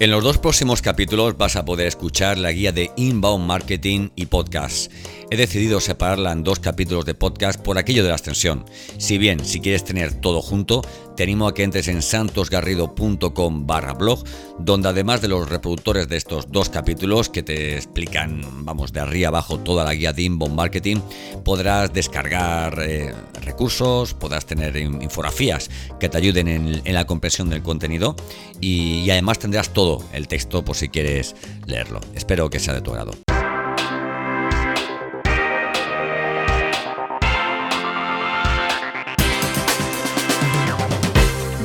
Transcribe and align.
En 0.00 0.10
los 0.10 0.24
dos 0.24 0.38
próximos 0.38 0.80
capítulos 0.80 1.36
vas 1.36 1.56
a 1.56 1.66
poder 1.66 1.86
escuchar 1.86 2.38
la 2.38 2.52
guía 2.52 2.72
de 2.72 2.90
Inbound 2.96 3.44
Marketing 3.44 4.08
y 4.16 4.24
Podcast. 4.24 4.90
He 5.30 5.36
decidido 5.36 5.78
separarla 5.78 6.32
en 6.32 6.42
dos 6.42 6.58
capítulos 6.58 7.04
de 7.04 7.12
podcast 7.12 7.60
por 7.60 7.76
aquello 7.76 8.02
de 8.02 8.08
la 8.08 8.14
extensión. 8.14 8.64
Si 8.96 9.18
bien, 9.18 9.44
si 9.44 9.60
quieres 9.60 9.84
tener 9.84 10.14
todo 10.14 10.40
junto, 10.40 10.80
te 11.20 11.24
animo 11.24 11.46
a 11.46 11.52
que 11.52 11.64
entres 11.64 11.86
en 11.88 12.00
santosgarrido.com 12.00 13.66
barra 13.66 13.92
blog, 13.92 14.24
donde 14.58 14.88
además 14.88 15.20
de 15.20 15.28
los 15.28 15.50
reproductores 15.50 16.08
de 16.08 16.16
estos 16.16 16.50
dos 16.50 16.70
capítulos 16.70 17.28
que 17.28 17.42
te 17.42 17.76
explican, 17.76 18.64
vamos, 18.64 18.94
de 18.94 19.00
arriba 19.00 19.28
abajo 19.28 19.58
toda 19.58 19.84
la 19.84 19.92
guía 19.92 20.14
de 20.14 20.22
Inbound 20.22 20.54
Marketing, 20.54 20.96
podrás 21.44 21.92
descargar 21.92 22.78
eh, 22.80 23.12
recursos, 23.42 24.14
podrás 24.14 24.46
tener 24.46 24.78
infografías 24.78 25.68
que 25.98 26.08
te 26.08 26.16
ayuden 26.16 26.48
en, 26.48 26.94
la 26.94 27.04
compresión 27.04 27.50
del 27.50 27.62
contenido 27.62 28.16
y 28.58 29.10
además 29.10 29.38
tendrás 29.38 29.74
todo 29.74 30.02
el 30.14 30.26
texto 30.26 30.64
por 30.64 30.74
si 30.74 30.88
quieres 30.88 31.36
leerlo. 31.66 32.00
Espero 32.14 32.48
que 32.48 32.58
sea 32.58 32.72
de 32.72 32.80
tu 32.80 32.92
agrado. 32.92 33.12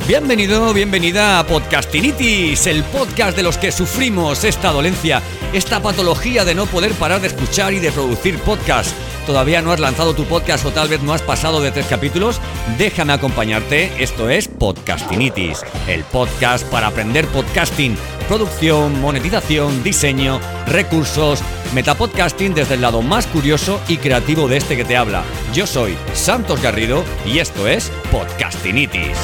Bienvenido, 0.06 0.72
bienvenida 0.72 1.40
a 1.40 1.46
Podcastinitis, 1.48 2.68
el 2.68 2.84
podcast 2.84 3.36
de 3.36 3.42
los 3.42 3.58
que 3.58 3.72
sufrimos 3.72 4.44
esta 4.44 4.70
dolencia, 4.70 5.20
esta 5.52 5.82
patología 5.82 6.44
de 6.44 6.54
no 6.54 6.66
poder 6.66 6.92
parar 6.92 7.20
de 7.20 7.26
escuchar 7.26 7.72
y 7.72 7.80
de 7.80 7.90
producir 7.90 8.38
podcast. 8.38 8.94
¿Todavía 9.26 9.62
no 9.62 9.72
has 9.72 9.80
lanzado 9.80 10.14
tu 10.14 10.22
podcast 10.24 10.64
o 10.64 10.70
tal 10.70 10.88
vez 10.88 11.02
no 11.02 11.12
has 11.12 11.22
pasado 11.22 11.60
de 11.60 11.72
tres 11.72 11.86
capítulos? 11.86 12.40
Déjame 12.78 13.14
acompañarte, 13.14 13.90
esto 14.00 14.30
es 14.30 14.46
Podcastinitis, 14.46 15.64
el 15.88 16.04
podcast 16.04 16.64
para 16.68 16.86
aprender 16.86 17.26
podcasting, 17.26 17.96
producción, 18.28 19.00
monetización, 19.00 19.82
diseño, 19.82 20.40
recursos, 20.68 21.40
metapodcasting 21.74 22.54
desde 22.54 22.74
el 22.74 22.82
lado 22.82 23.02
más 23.02 23.26
curioso 23.26 23.80
y 23.88 23.96
creativo 23.96 24.46
de 24.46 24.58
este 24.58 24.76
que 24.76 24.84
te 24.84 24.96
habla. 24.96 25.24
Yo 25.52 25.66
soy 25.66 25.98
Santos 26.14 26.62
Garrido 26.62 27.02
y 27.26 27.40
esto 27.40 27.66
es 27.66 27.90
Podcastinitis. 28.12 29.18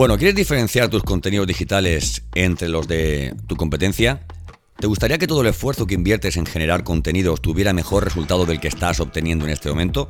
Bueno, 0.00 0.16
¿quieres 0.16 0.34
diferenciar 0.34 0.88
tus 0.88 1.02
contenidos 1.02 1.46
digitales 1.46 2.22
entre 2.34 2.70
los 2.70 2.88
de 2.88 3.34
tu 3.46 3.54
competencia? 3.56 4.22
¿Te 4.78 4.86
gustaría 4.86 5.18
que 5.18 5.26
todo 5.26 5.42
el 5.42 5.48
esfuerzo 5.48 5.86
que 5.86 5.92
inviertes 5.92 6.38
en 6.38 6.46
generar 6.46 6.84
contenidos 6.84 7.42
tuviera 7.42 7.74
mejor 7.74 8.04
resultado 8.04 8.46
del 8.46 8.60
que 8.60 8.68
estás 8.68 8.98
obteniendo 9.00 9.44
en 9.44 9.50
este 9.50 9.68
momento? 9.68 10.08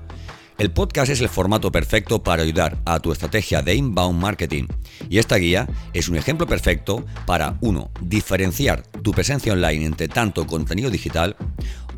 El 0.58 0.70
podcast 0.70 1.11
es 1.11 1.20
el 1.20 1.28
formato 1.28 1.72
perfecto 1.72 2.22
para 2.22 2.44
ayudar 2.44 2.78
a 2.84 3.00
tu 3.00 3.11
estrategia 3.11 3.62
de 3.62 3.74
inbound 3.74 4.20
marketing 4.20 4.68
y 5.08 5.18
esta 5.18 5.34
guía 5.38 5.66
es 5.92 6.08
un 6.08 6.14
ejemplo 6.14 6.46
perfecto 6.46 7.05
para 7.27 7.58
1. 7.61 7.91
Diferenciar 8.00 8.84
tu 9.02 9.11
presencia 9.11 9.52
online 9.52 9.86
entre 9.86 10.06
tanto 10.06 10.46
contenido 10.46 10.88
digital 10.88 11.34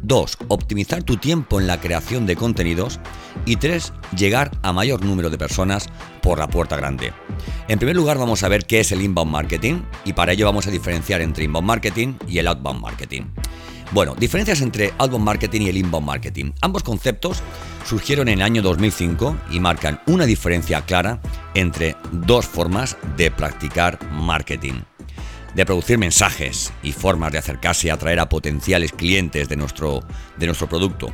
2. 0.03 0.39
Optimizar 0.48 1.03
tu 1.03 1.17
tiempo 1.17 1.61
en 1.61 1.67
la 1.67 1.81
creación 1.81 2.27
de 2.27 2.36
contenidos. 2.36 3.00
Y 3.47 3.56
3. 3.56 3.92
Llegar 4.17 4.50
a 4.62 4.72
mayor 4.72 5.05
número 5.05 5.31
de 5.31 5.39
personas 5.39 5.89
por 6.20 6.39
la 6.39 6.48
puerta 6.48 6.77
grande. 6.77 7.12
En 7.69 7.78
primer 7.78 7.97
lugar 7.97 8.19
vamos 8.19 8.42
a 8.42 8.48
ver 8.48 8.67
qué 8.67 8.81
es 8.81 8.92
el 8.92 9.03
inbound 9.03 9.31
marketing 9.31 9.83
y 10.05 10.12
para 10.12 10.33
ello 10.33 10.47
vamos 10.47 10.67
a 10.67 10.70
diferenciar 10.70 11.20
entre 11.20 11.44
inbound 11.44 11.67
marketing 11.67 12.14
y 12.28 12.39
el 12.39 12.48
outbound 12.48 12.81
marketing. 12.81 13.22
Bueno, 13.92 14.14
diferencias 14.14 14.61
entre 14.61 14.92
outbound 14.98 15.25
marketing 15.25 15.62
y 15.62 15.69
el 15.69 15.77
inbound 15.77 16.06
marketing. 16.06 16.53
Ambos 16.61 16.83
conceptos 16.83 17.42
surgieron 17.84 18.28
en 18.28 18.38
el 18.38 18.43
año 18.43 18.62
2005 18.62 19.37
y 19.50 19.60
marcan 19.60 20.00
una 20.06 20.25
diferencia 20.25 20.82
clara 20.82 21.21
entre 21.55 21.97
dos 22.10 22.47
formas 22.47 22.97
de 23.16 23.31
practicar 23.31 23.99
marketing 24.10 24.81
de 25.54 25.66
producir 25.66 25.98
mensajes 25.98 26.72
y 26.82 26.92
formas 26.92 27.32
de 27.32 27.38
acercarse 27.38 27.86
y 27.86 27.90
atraer 27.90 28.20
a 28.20 28.28
potenciales 28.28 28.92
clientes 28.92 29.48
de 29.48 29.56
nuestro, 29.56 30.00
de 30.36 30.46
nuestro 30.46 30.68
producto. 30.68 31.12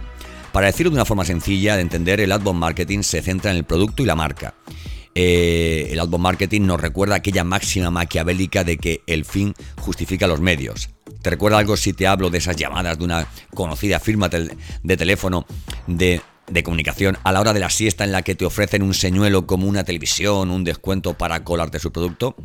Para 0.52 0.66
decirlo 0.66 0.90
de 0.90 0.96
una 0.96 1.04
forma 1.04 1.24
sencilla 1.24 1.76
de 1.76 1.82
entender, 1.82 2.20
el 2.20 2.32
outbound 2.32 2.60
marketing 2.60 3.02
se 3.02 3.22
centra 3.22 3.50
en 3.50 3.56
el 3.56 3.64
producto 3.64 4.02
y 4.02 4.06
la 4.06 4.14
marca. 4.14 4.54
Eh, 5.14 5.88
el 5.90 5.98
outbound 6.00 6.22
marketing 6.22 6.62
nos 6.62 6.80
recuerda 6.80 7.16
aquella 7.16 7.44
máxima 7.44 7.90
maquiavélica 7.90 8.64
de 8.64 8.78
que 8.78 9.02
el 9.06 9.24
fin 9.24 9.54
justifica 9.80 10.26
los 10.26 10.40
medios. 10.40 10.90
¿Te 11.22 11.30
recuerda 11.30 11.58
algo 11.58 11.76
si 11.76 11.92
te 11.92 12.06
hablo 12.06 12.30
de 12.30 12.38
esas 12.38 12.56
llamadas 12.56 12.98
de 12.98 13.04
una 13.04 13.26
conocida 13.52 13.98
firma 13.98 14.28
de 14.28 14.96
teléfono 14.96 15.46
de, 15.86 16.22
de 16.50 16.62
comunicación 16.62 17.18
a 17.24 17.32
la 17.32 17.40
hora 17.40 17.52
de 17.52 17.60
la 17.60 17.70
siesta 17.70 18.04
en 18.04 18.12
la 18.12 18.22
que 18.22 18.34
te 18.34 18.44
ofrecen 18.44 18.82
un 18.82 18.94
señuelo 18.94 19.46
como 19.46 19.66
una 19.66 19.84
televisión, 19.84 20.50
un 20.50 20.64
descuento 20.64 21.14
para 21.14 21.44
colarte 21.44 21.78
su 21.78 21.92
producto? 21.92 22.36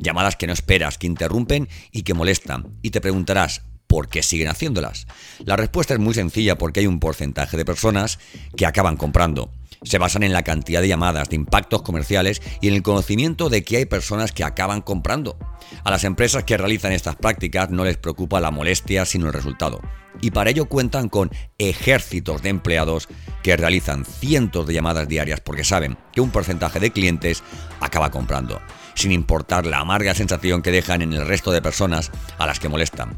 llamadas 0.00 0.36
que 0.36 0.46
no 0.46 0.52
esperas, 0.52 0.98
que 0.98 1.06
interrumpen 1.06 1.68
y 1.92 2.02
que 2.02 2.14
molestan. 2.14 2.78
Y 2.82 2.90
te 2.90 3.00
preguntarás, 3.00 3.62
¿por 3.86 4.08
qué 4.08 4.22
siguen 4.22 4.48
haciéndolas? 4.48 5.06
La 5.44 5.56
respuesta 5.56 5.94
es 5.94 6.00
muy 6.00 6.14
sencilla 6.14 6.58
porque 6.58 6.80
hay 6.80 6.86
un 6.86 7.00
porcentaje 7.00 7.56
de 7.56 7.64
personas 7.64 8.18
que 8.56 8.66
acaban 8.66 8.96
comprando. 8.96 9.52
Se 9.82 9.98
basan 9.98 10.22
en 10.22 10.32
la 10.32 10.42
cantidad 10.42 10.82
de 10.82 10.88
llamadas, 10.88 11.30
de 11.30 11.36
impactos 11.36 11.82
comerciales 11.82 12.42
y 12.60 12.68
en 12.68 12.74
el 12.74 12.82
conocimiento 12.82 13.48
de 13.48 13.64
que 13.64 13.78
hay 13.78 13.86
personas 13.86 14.32
que 14.32 14.44
acaban 14.44 14.82
comprando. 14.82 15.38
A 15.84 15.90
las 15.90 16.04
empresas 16.04 16.44
que 16.44 16.56
realizan 16.56 16.92
estas 16.92 17.16
prácticas 17.16 17.70
no 17.70 17.84
les 17.84 17.96
preocupa 17.96 18.40
la 18.40 18.50
molestia, 18.50 19.06
sino 19.06 19.26
el 19.26 19.32
resultado. 19.32 19.80
Y 20.20 20.32
para 20.32 20.50
ello 20.50 20.66
cuentan 20.66 21.08
con 21.08 21.30
ejércitos 21.58 22.42
de 22.42 22.50
empleados 22.50 23.08
que 23.42 23.56
realizan 23.56 24.04
cientos 24.04 24.66
de 24.66 24.74
llamadas 24.74 25.08
diarias 25.08 25.40
porque 25.40 25.64
saben 25.64 25.96
que 26.12 26.20
un 26.20 26.30
porcentaje 26.30 26.80
de 26.80 26.90
clientes 26.90 27.42
acaba 27.80 28.10
comprando 28.10 28.60
sin 29.00 29.12
importar 29.12 29.66
la 29.66 29.78
amarga 29.78 30.14
sensación 30.14 30.60
que 30.62 30.70
dejan 30.70 31.00
en 31.00 31.14
el 31.14 31.26
resto 31.26 31.52
de 31.52 31.62
personas 31.62 32.10
a 32.38 32.46
las 32.46 32.60
que 32.60 32.68
molestan. 32.68 33.16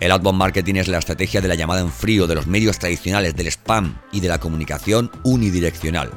El 0.00 0.12
outbound 0.12 0.38
marketing 0.38 0.76
es 0.76 0.88
la 0.88 0.96
estrategia 0.96 1.42
de 1.42 1.48
la 1.48 1.54
llamada 1.54 1.82
en 1.82 1.92
frío, 1.92 2.26
de 2.26 2.34
los 2.34 2.46
medios 2.46 2.78
tradicionales, 2.78 3.36
del 3.36 3.48
spam 3.48 4.00
y 4.12 4.20
de 4.20 4.28
la 4.28 4.40
comunicación 4.40 5.10
unidireccional. 5.24 6.10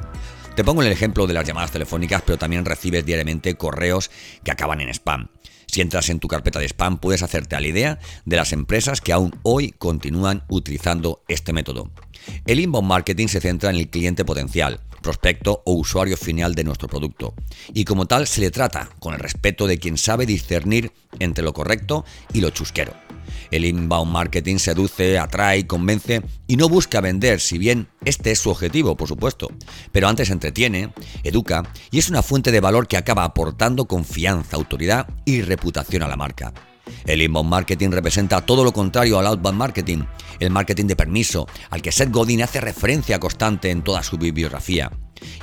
Te 0.56 0.64
pongo 0.64 0.80
el 0.80 0.90
ejemplo 0.90 1.26
de 1.26 1.34
las 1.34 1.46
llamadas 1.46 1.70
telefónicas, 1.70 2.22
pero 2.24 2.38
también 2.38 2.64
recibes 2.64 3.04
diariamente 3.04 3.56
correos 3.56 4.10
que 4.42 4.50
acaban 4.50 4.80
en 4.80 4.88
spam. 4.88 5.28
Si 5.66 5.82
entras 5.82 6.08
en 6.08 6.18
tu 6.18 6.28
carpeta 6.28 6.60
de 6.60 6.68
spam 6.68 6.96
puedes 6.96 7.22
hacerte 7.22 7.56
a 7.56 7.60
la 7.60 7.68
idea 7.68 7.98
de 8.24 8.36
las 8.36 8.54
empresas 8.54 9.02
que 9.02 9.12
aún 9.12 9.38
hoy 9.42 9.72
continúan 9.72 10.44
utilizando 10.48 11.22
este 11.28 11.52
método. 11.52 11.90
El 12.46 12.60
inbound 12.60 12.88
marketing 12.88 13.26
se 13.26 13.42
centra 13.42 13.68
en 13.68 13.76
el 13.76 13.90
cliente 13.90 14.24
potencial, 14.24 14.80
prospecto 15.02 15.62
o 15.66 15.74
usuario 15.74 16.16
final 16.16 16.54
de 16.54 16.64
nuestro 16.64 16.88
producto. 16.88 17.34
Y 17.74 17.84
como 17.84 18.06
tal 18.06 18.26
se 18.28 18.40
le 18.40 18.50
trata 18.50 18.88
con 18.98 19.12
el 19.12 19.20
respeto 19.20 19.66
de 19.66 19.78
quien 19.78 19.98
sabe 19.98 20.24
discernir 20.24 20.90
entre 21.18 21.44
lo 21.44 21.52
correcto 21.52 22.06
y 22.32 22.40
lo 22.40 22.48
chusquero. 22.48 23.03
El 23.50 23.64
inbound 23.64 24.10
marketing 24.10 24.56
seduce, 24.56 25.18
atrae, 25.18 25.66
convence 25.66 26.22
y 26.46 26.56
no 26.56 26.68
busca 26.68 27.00
vender, 27.00 27.40
si 27.40 27.58
bien 27.58 27.88
este 28.04 28.30
es 28.30 28.38
su 28.38 28.50
objetivo, 28.50 28.96
por 28.96 29.08
supuesto. 29.08 29.48
Pero 29.92 30.08
antes 30.08 30.30
entretiene, 30.30 30.92
educa 31.22 31.62
y 31.90 31.98
es 31.98 32.08
una 32.08 32.22
fuente 32.22 32.52
de 32.52 32.60
valor 32.60 32.86
que 32.86 32.96
acaba 32.96 33.24
aportando 33.24 33.86
confianza, 33.86 34.56
autoridad 34.56 35.08
y 35.24 35.42
reputación 35.42 36.02
a 36.02 36.08
la 36.08 36.16
marca. 36.16 36.52
El 37.06 37.22
inbound 37.22 37.48
marketing 37.48 37.90
representa 37.90 38.44
todo 38.44 38.64
lo 38.64 38.72
contrario 38.72 39.18
al 39.18 39.26
outbound 39.26 39.58
marketing, 39.58 40.04
el 40.40 40.50
marketing 40.50 40.86
de 40.86 40.96
permiso, 40.96 41.46
al 41.70 41.82
que 41.82 41.92
Seth 41.92 42.10
Godin 42.10 42.42
hace 42.42 42.60
referencia 42.60 43.18
constante 43.18 43.70
en 43.70 43.82
toda 43.82 44.02
su 44.02 44.18
bibliografía. 44.18 44.90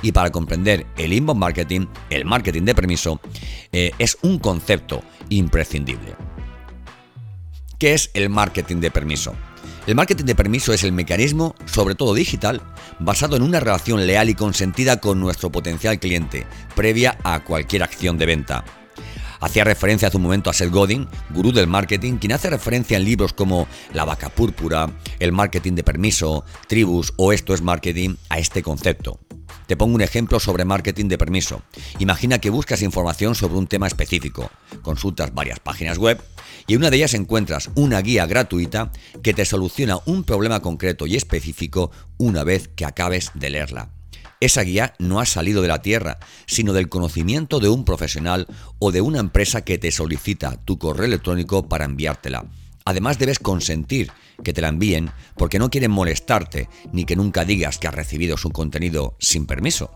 Y 0.02 0.12
para 0.12 0.30
comprender 0.30 0.86
el 0.96 1.12
inbound 1.12 1.40
marketing, 1.40 1.86
el 2.10 2.24
marketing 2.24 2.62
de 2.62 2.74
permiso, 2.74 3.20
eh, 3.72 3.90
es 3.98 4.18
un 4.22 4.38
concepto 4.38 5.02
imprescindible. 5.28 6.14
¿Qué 7.82 7.94
es 7.94 8.12
el 8.14 8.30
marketing 8.30 8.76
de 8.76 8.92
permiso? 8.92 9.34
El 9.88 9.96
marketing 9.96 10.26
de 10.26 10.36
permiso 10.36 10.72
es 10.72 10.84
el 10.84 10.92
mecanismo, 10.92 11.56
sobre 11.64 11.96
todo 11.96 12.14
digital, 12.14 12.62
basado 13.00 13.34
en 13.34 13.42
una 13.42 13.58
relación 13.58 14.06
leal 14.06 14.30
y 14.30 14.36
consentida 14.36 15.00
con 15.00 15.18
nuestro 15.18 15.50
potencial 15.50 15.98
cliente, 15.98 16.46
previa 16.76 17.18
a 17.24 17.42
cualquier 17.42 17.82
acción 17.82 18.18
de 18.18 18.26
venta. 18.26 18.64
Hacía 19.40 19.64
referencia 19.64 20.06
hace 20.06 20.16
un 20.16 20.22
momento 20.22 20.48
a 20.48 20.52
Seth 20.52 20.70
Godin, 20.70 21.08
gurú 21.30 21.50
del 21.50 21.66
marketing, 21.66 22.18
quien 22.18 22.34
hace 22.34 22.50
referencia 22.50 22.96
en 22.96 23.04
libros 23.04 23.32
como 23.32 23.66
La 23.92 24.04
vaca 24.04 24.28
púrpura, 24.28 24.88
El 25.18 25.32
marketing 25.32 25.72
de 25.72 25.82
permiso, 25.82 26.44
Tribus 26.68 27.12
o 27.16 27.32
Esto 27.32 27.52
es 27.52 27.62
marketing 27.62 28.14
a 28.28 28.38
este 28.38 28.62
concepto. 28.62 29.18
Te 29.66 29.76
pongo 29.76 29.94
un 29.94 30.02
ejemplo 30.02 30.40
sobre 30.40 30.64
marketing 30.64 31.06
de 31.06 31.18
permiso. 31.18 31.62
Imagina 31.98 32.38
que 32.38 32.50
buscas 32.50 32.82
información 32.82 33.34
sobre 33.34 33.56
un 33.56 33.66
tema 33.66 33.86
específico, 33.86 34.50
consultas 34.82 35.34
varias 35.34 35.60
páginas 35.60 35.98
web 35.98 36.20
y 36.66 36.74
en 36.74 36.80
una 36.80 36.90
de 36.90 36.96
ellas 36.96 37.14
encuentras 37.14 37.70
una 37.74 38.00
guía 38.00 38.26
gratuita 38.26 38.92
que 39.22 39.34
te 39.34 39.44
soluciona 39.44 39.98
un 40.06 40.24
problema 40.24 40.60
concreto 40.60 41.06
y 41.06 41.16
específico 41.16 41.90
una 42.18 42.44
vez 42.44 42.68
que 42.68 42.84
acabes 42.84 43.30
de 43.34 43.50
leerla. 43.50 43.90
Esa 44.40 44.62
guía 44.62 44.94
no 44.98 45.20
ha 45.20 45.26
salido 45.26 45.62
de 45.62 45.68
la 45.68 45.82
tierra, 45.82 46.18
sino 46.46 46.72
del 46.72 46.88
conocimiento 46.88 47.60
de 47.60 47.68
un 47.68 47.84
profesional 47.84 48.48
o 48.80 48.90
de 48.90 49.00
una 49.00 49.20
empresa 49.20 49.64
que 49.64 49.78
te 49.78 49.92
solicita 49.92 50.58
tu 50.64 50.78
correo 50.78 51.06
electrónico 51.06 51.68
para 51.68 51.84
enviártela. 51.84 52.46
Además 52.84 53.18
debes 53.18 53.38
consentir 53.38 54.10
que 54.42 54.52
te 54.52 54.60
la 54.60 54.68
envíen 54.68 55.10
porque 55.36 55.58
no 55.58 55.70
quieren 55.70 55.90
molestarte 55.90 56.68
ni 56.92 57.04
que 57.04 57.16
nunca 57.16 57.44
digas 57.44 57.78
que 57.78 57.88
has 57.88 57.94
recibido 57.94 58.36
su 58.36 58.50
contenido 58.50 59.16
sin 59.18 59.46
permiso. 59.46 59.90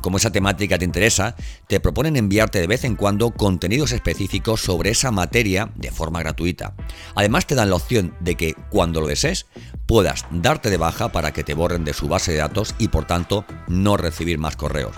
Como 0.00 0.18
esa 0.18 0.30
temática 0.30 0.78
te 0.78 0.84
interesa, 0.84 1.34
te 1.66 1.80
proponen 1.80 2.16
enviarte 2.16 2.60
de 2.60 2.66
vez 2.66 2.84
en 2.84 2.96
cuando 2.96 3.30
contenidos 3.30 3.92
específicos 3.92 4.60
sobre 4.60 4.90
esa 4.90 5.10
materia 5.10 5.70
de 5.74 5.90
forma 5.90 6.20
gratuita. 6.20 6.74
Además 7.14 7.46
te 7.46 7.54
dan 7.54 7.70
la 7.70 7.76
opción 7.76 8.14
de 8.20 8.36
que 8.36 8.54
cuando 8.70 9.00
lo 9.00 9.08
desees 9.08 9.46
puedas 9.86 10.26
darte 10.30 10.70
de 10.70 10.76
baja 10.76 11.10
para 11.10 11.32
que 11.32 11.44
te 11.44 11.54
borren 11.54 11.84
de 11.84 11.92
su 11.92 12.08
base 12.08 12.32
de 12.32 12.38
datos 12.38 12.74
y 12.78 12.88
por 12.88 13.06
tanto 13.06 13.44
no 13.68 13.96
recibir 13.96 14.38
más 14.38 14.56
correos. 14.56 14.94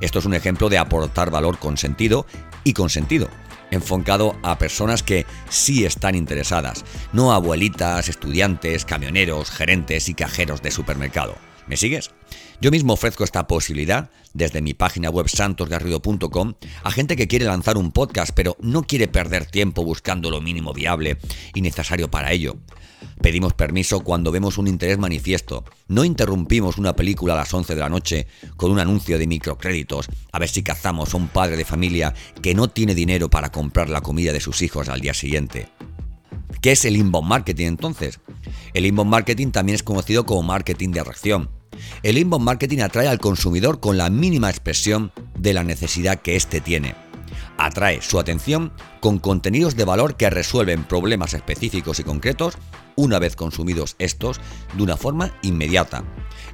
Esto 0.00 0.18
es 0.18 0.24
un 0.24 0.34
ejemplo 0.34 0.68
de 0.68 0.78
aportar 0.78 1.30
valor 1.30 1.58
con 1.58 1.76
sentido 1.76 2.26
y 2.64 2.72
con 2.72 2.88
sentido 2.90 3.28
enfocado 3.70 4.38
a 4.42 4.58
personas 4.58 5.02
que 5.02 5.26
sí 5.48 5.84
están 5.84 6.14
interesadas, 6.14 6.84
no 7.12 7.32
a 7.32 7.36
abuelitas, 7.36 8.08
estudiantes, 8.08 8.84
camioneros, 8.84 9.50
gerentes 9.50 10.08
y 10.08 10.14
cajeros 10.14 10.62
de 10.62 10.70
supermercado. 10.70 11.36
¿Me 11.68 11.76
sigues? 11.76 12.10
Yo 12.60 12.70
mismo 12.70 12.94
ofrezco 12.94 13.24
esta 13.24 13.46
posibilidad 13.46 14.10
desde 14.32 14.62
mi 14.62 14.72
página 14.74 15.10
web 15.10 15.28
santosgarrido.com 15.28 16.54
a 16.82 16.90
gente 16.90 17.14
que 17.14 17.28
quiere 17.28 17.44
lanzar 17.44 17.76
un 17.76 17.92
podcast 17.92 18.32
pero 18.34 18.56
no 18.60 18.82
quiere 18.82 19.06
perder 19.06 19.46
tiempo 19.46 19.84
buscando 19.84 20.30
lo 20.30 20.40
mínimo 20.40 20.72
viable 20.72 21.18
y 21.54 21.60
necesario 21.60 22.10
para 22.10 22.32
ello. 22.32 22.56
Pedimos 23.22 23.54
permiso 23.54 24.00
cuando 24.00 24.30
vemos 24.30 24.58
un 24.58 24.68
interés 24.68 24.98
manifiesto. 24.98 25.64
No 25.88 26.04
interrumpimos 26.04 26.78
una 26.78 26.94
película 26.94 27.34
a 27.34 27.38
las 27.38 27.52
11 27.52 27.74
de 27.74 27.80
la 27.80 27.88
noche 27.88 28.26
con 28.56 28.70
un 28.70 28.78
anuncio 28.78 29.18
de 29.18 29.26
microcréditos 29.26 30.08
a 30.32 30.38
ver 30.38 30.48
si 30.48 30.62
cazamos 30.62 31.12
a 31.12 31.16
un 31.16 31.28
padre 31.28 31.56
de 31.56 31.64
familia 31.64 32.14
que 32.42 32.54
no 32.54 32.68
tiene 32.68 32.94
dinero 32.94 33.28
para 33.28 33.50
comprar 33.50 33.88
la 33.88 34.00
comida 34.00 34.32
de 34.32 34.40
sus 34.40 34.62
hijos 34.62 34.88
al 34.88 35.00
día 35.00 35.14
siguiente. 35.14 35.68
¿Qué 36.60 36.72
es 36.72 36.84
el 36.84 36.96
inbound 36.96 37.28
marketing 37.28 37.66
entonces? 37.66 38.20
El 38.74 38.86
inbound 38.86 39.10
marketing 39.10 39.50
también 39.50 39.74
es 39.74 39.82
conocido 39.82 40.26
como 40.26 40.42
marketing 40.42 40.90
de 40.90 41.04
reacción. 41.04 41.50
El 42.02 42.18
inbound 42.18 42.44
marketing 42.44 42.80
atrae 42.80 43.08
al 43.08 43.18
consumidor 43.18 43.80
con 43.80 43.96
la 43.96 44.10
mínima 44.10 44.50
expresión 44.50 45.12
de 45.38 45.54
la 45.54 45.64
necesidad 45.64 46.20
que 46.20 46.36
éste 46.36 46.60
tiene. 46.60 47.07
Atrae 47.58 48.00
su 48.00 48.20
atención 48.20 48.72
con 49.00 49.18
contenidos 49.18 49.74
de 49.74 49.84
valor 49.84 50.16
que 50.16 50.30
resuelven 50.30 50.84
problemas 50.84 51.34
específicos 51.34 51.98
y 51.98 52.04
concretos 52.04 52.56
una 52.94 53.18
vez 53.18 53.34
consumidos 53.34 53.96
estos 53.98 54.40
de 54.74 54.82
una 54.82 54.96
forma 54.96 55.32
inmediata. 55.42 56.04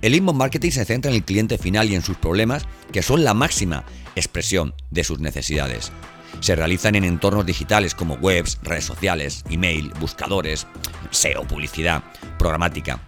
El 0.01 0.15
inbound 0.15 0.39
marketing 0.39 0.71
se 0.71 0.85
centra 0.87 1.11
en 1.11 1.19
el 1.19 1.25
cliente 1.25 1.59
final 1.59 1.91
y 1.91 1.95
en 1.95 2.03
sus 2.03 2.17
problemas 2.17 2.67
que 2.91 3.03
son 3.03 3.23
la 3.23 3.35
máxima 3.35 3.85
expresión 4.17 4.75
de 4.91 5.05
sus 5.05 5.21
necesidades. 5.21 5.93
Se 6.41 6.57
realizan 6.57 6.95
en 6.95 7.05
entornos 7.05 7.45
digitales 7.45 7.95
como 7.95 8.15
webs, 8.15 8.59
redes 8.63 8.85
sociales, 8.85 9.45
email, 9.51 9.93
buscadores, 10.01 10.67
SEO, 11.11 11.47
publicidad, 11.47 12.03
programática. 12.39 13.01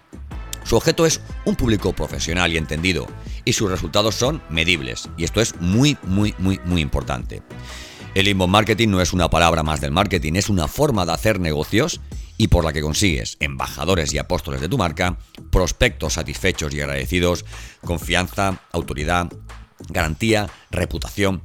Su 0.66 0.76
objeto 0.76 1.06
es 1.06 1.20
un 1.44 1.54
público 1.54 1.92
profesional 1.92 2.52
y 2.52 2.56
entendido, 2.56 3.06
y 3.44 3.52
sus 3.52 3.70
resultados 3.70 4.16
son 4.16 4.42
medibles, 4.50 5.08
y 5.16 5.22
esto 5.22 5.40
es 5.40 5.54
muy, 5.60 5.96
muy, 6.02 6.34
muy, 6.38 6.60
muy 6.64 6.80
importante. 6.80 7.40
El 8.16 8.26
inbound 8.26 8.52
marketing 8.52 8.88
no 8.88 9.00
es 9.00 9.12
una 9.12 9.30
palabra 9.30 9.62
más 9.62 9.80
del 9.80 9.92
marketing, 9.92 10.32
es 10.34 10.48
una 10.48 10.66
forma 10.66 11.06
de 11.06 11.12
hacer 11.12 11.38
negocios 11.38 12.00
y 12.36 12.48
por 12.48 12.64
la 12.64 12.72
que 12.72 12.82
consigues 12.82 13.36
embajadores 13.38 14.12
y 14.12 14.18
apóstoles 14.18 14.60
de 14.60 14.68
tu 14.68 14.76
marca, 14.76 15.18
prospectos 15.52 16.14
satisfechos 16.14 16.74
y 16.74 16.80
agradecidos, 16.80 17.44
confianza, 17.84 18.60
autoridad, 18.72 19.32
garantía, 19.88 20.50
reputación, 20.72 21.42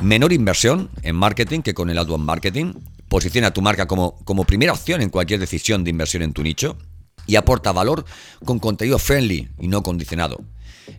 menor 0.00 0.32
inversión 0.32 0.90
en 1.02 1.16
marketing 1.16 1.62
que 1.62 1.74
con 1.74 1.90
el 1.90 1.98
outbound 1.98 2.24
marketing, 2.24 2.74
posiciona 3.08 3.52
tu 3.52 3.62
marca 3.62 3.88
como, 3.88 4.16
como 4.24 4.44
primera 4.44 4.72
opción 4.72 5.02
en 5.02 5.10
cualquier 5.10 5.40
decisión 5.40 5.82
de 5.82 5.90
inversión 5.90 6.22
en 6.22 6.32
tu 6.32 6.44
nicho, 6.44 6.78
y 7.26 7.36
aporta 7.36 7.72
valor 7.72 8.04
con 8.44 8.58
contenido 8.58 8.98
friendly 8.98 9.48
y 9.58 9.68
no 9.68 9.82
condicionado. 9.82 10.42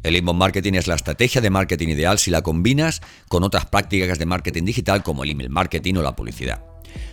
El 0.04 0.16
inbound 0.16 0.40
marketing 0.40 0.74
es 0.74 0.88
la 0.88 0.96
estrategia 0.96 1.42
de 1.42 1.50
marketing 1.50 1.90
ideal 1.90 2.18
si 2.18 2.32
la 2.32 2.42
combinas 2.42 3.02
con 3.28 3.44
otras 3.44 3.66
prácticas 3.66 4.20
de 4.20 4.26
marketing 4.26 4.64
digital 4.64 5.04
como 5.04 5.24
el 5.24 5.32
email 5.32 5.50
marketing 5.50 5.96
o 5.96 6.02
la 6.02 6.16
publicidad 6.16 6.71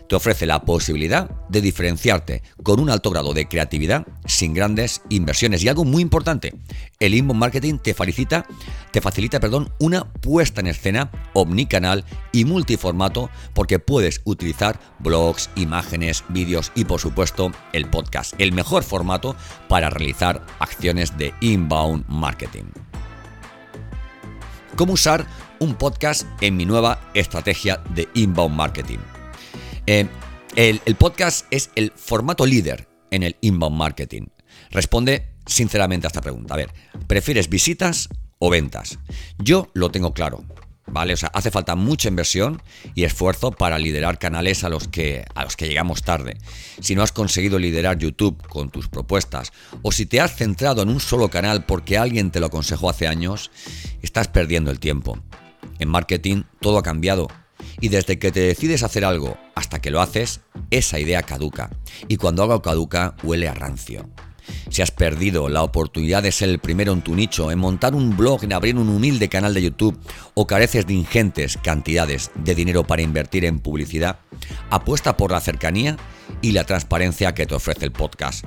te 0.09 0.17
ofrece 0.17 0.47
la 0.47 0.63
posibilidad 0.63 1.31
de 1.49 1.61
diferenciarte 1.61 2.43
con 2.63 2.81
un 2.81 2.91
alto 2.91 3.11
grado 3.11 3.35
de 3.35 3.47
creatividad 3.47 4.07
sin 4.27 4.55
grandes 4.55 5.03
inversiones. 5.09 5.63
Y 5.63 5.69
algo 5.69 5.85
muy 5.85 6.03
importante, 6.03 6.55
el 6.99 7.15
inbound 7.15 7.41
marketing 7.41 7.79
te 7.79 7.95
facilita, 7.95 8.47
te 8.91 9.01
facilita 9.01 9.41
perdón, 9.41 9.73
una 9.79 10.13
puesta 10.13 10.61
en 10.61 10.69
escena 10.69 11.11
omnicanal 11.35 12.05
y 12.33 12.45
multiformato 12.45 13.31
porque 13.55 13.79
puedes 13.79 14.23
utilizar 14.25 14.81
blogs, 14.99 15.51
imágenes, 15.57 16.25
vídeos 16.29 16.73
y 16.75 16.85
por 16.85 17.01
supuesto 17.01 17.53
el 17.73 17.89
podcast, 17.89 18.35
el 18.39 18.53
mejor 18.53 18.83
formato 18.83 19.37
para 19.69 19.91
realizar 19.91 20.45
acciones 20.59 21.17
de 21.19 21.35
inbound 21.41 22.05
marketing. 22.09 22.65
¿Cómo 24.77 24.93
usar 24.93 25.27
un 25.59 25.75
podcast 25.75 26.25
en 26.41 26.57
mi 26.57 26.65
nueva 26.65 27.01
estrategia 27.15 27.83
de 27.95 28.09
inbound 28.15 28.55
marketing? 28.55 29.18
Eh, 29.91 30.07
el, 30.55 30.83
el 30.85 30.97
podcast 30.97 31.47
es 31.51 31.71
el 31.75 31.93
formato 31.97 32.45
líder 32.45 32.87
en 33.11 33.23
el 33.23 33.37
inbound 33.41 33.75
marketing. 33.75 34.27
Responde 34.71 35.31
sinceramente 35.47 36.07
a 36.07 36.09
esta 36.09 36.21
pregunta. 36.21 36.53
A 36.53 36.59
ver, 36.59 36.75
¿prefieres 37.07 37.49
visitas 37.49 38.11
o 38.39 38.51
ventas? 38.51 38.99
Yo 39.39 39.71
lo 39.73 39.91
tengo 39.91 40.13
claro. 40.13 40.45
¿Vale? 40.89 41.15
O 41.15 41.17
sea, 41.17 41.31
hace 41.33 41.51
falta 41.51 41.75
mucha 41.75 42.09
inversión 42.09 42.61
y 42.95 43.05
esfuerzo 43.05 43.51
para 43.51 43.79
liderar 43.79 44.19
canales 44.19 44.63
a 44.63 44.69
los 44.69 44.89
que 44.89 45.25
a 45.35 45.45
los 45.45 45.57
que 45.57 45.69
llegamos 45.69 46.03
tarde. 46.03 46.37
Si 46.81 46.95
no 46.95 47.03
has 47.03 47.13
conseguido 47.13 47.59
liderar 47.59 47.97
YouTube 47.97 48.47
con 48.47 48.71
tus 48.71 48.89
propuestas 48.89 49.53
o 49.81 49.91
si 49.91 50.05
te 50.05 50.21
has 50.21 50.37
centrado 50.37 50.83
en 50.83 50.91
un 50.91 51.01
solo 51.01 51.31
canal 51.31 51.65
porque 51.65 51.97
alguien 51.97 52.31
te 52.31 52.41
lo 52.41 52.47
aconsejó 52.47 52.91
hace 52.91 53.07
años, 53.07 53.51
estás 54.03 54.29
perdiendo 54.29 54.71
el 54.71 54.81
tiempo. 54.81 55.19
En 55.79 55.89
marketing 55.89 56.43
todo 56.61 56.77
ha 56.77 56.83
cambiado 56.83 57.29
y 57.81 57.89
desde 57.89 58.19
que 58.19 58.33
te 58.33 58.41
decides 58.41 58.83
hacer 58.83 59.05
algo 59.05 59.39
hasta 59.55 59.81
que 59.81 59.91
lo 59.91 60.01
haces, 60.01 60.41
esa 60.71 60.99
idea 60.99 61.23
caduca. 61.23 61.71
Y 62.09 62.17
cuando 62.17 62.43
algo 62.43 62.63
caduca, 62.63 63.15
huele 63.23 63.49
a 63.49 63.55
rancio. 63.55 64.09
Si 64.71 64.83
has 64.83 64.91
perdido 64.91 65.49
la 65.49 65.63
oportunidad 65.63 66.23
de 66.23 66.33
ser 66.33 66.49
el 66.49 66.59
primero 66.59 66.93
en 66.93 67.03
tu 67.03 67.15
nicho, 67.15 67.51
en 67.51 67.59
montar 67.59 67.95
un 67.95 68.17
blog, 68.17 68.45
en 68.45 68.53
abrir 68.53 68.77
un 68.77 68.89
humilde 68.89 69.29
canal 69.29 69.55
de 69.55 69.63
YouTube 69.63 69.99
o 70.35 70.47
careces 70.47 70.87
de 70.87 70.95
ingentes 70.95 71.59
cantidades 71.63 72.31
de 72.35 72.55
dinero 72.55 72.85
para 72.85 73.03
invertir 73.03 73.45
en 73.45 73.61
publicidad, 73.61 74.21
apuesta 74.71 75.17
por 75.17 75.33
la 75.33 75.41
cercanía 75.41 75.97
y 76.43 76.53
la 76.53 76.65
transparencia 76.65 77.35
que 77.35 77.47
te 77.47 77.55
ofrece 77.55 77.85
el 77.85 77.93
podcast. 77.93 78.45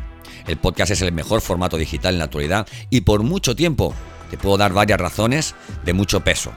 El 0.47 0.57
podcast 0.57 0.91
es 0.91 1.01
el 1.01 1.11
mejor 1.11 1.41
formato 1.41 1.77
digital 1.77 2.15
en 2.15 2.19
la 2.19 2.25
actualidad 2.25 2.67
y 2.89 3.01
por 3.01 3.23
mucho 3.23 3.55
tiempo 3.55 3.93
te 4.29 4.37
puedo 4.37 4.57
dar 4.57 4.73
varias 4.73 4.99
razones 4.99 5.55
de 5.83 5.93
mucho 5.93 6.21
peso 6.21 6.51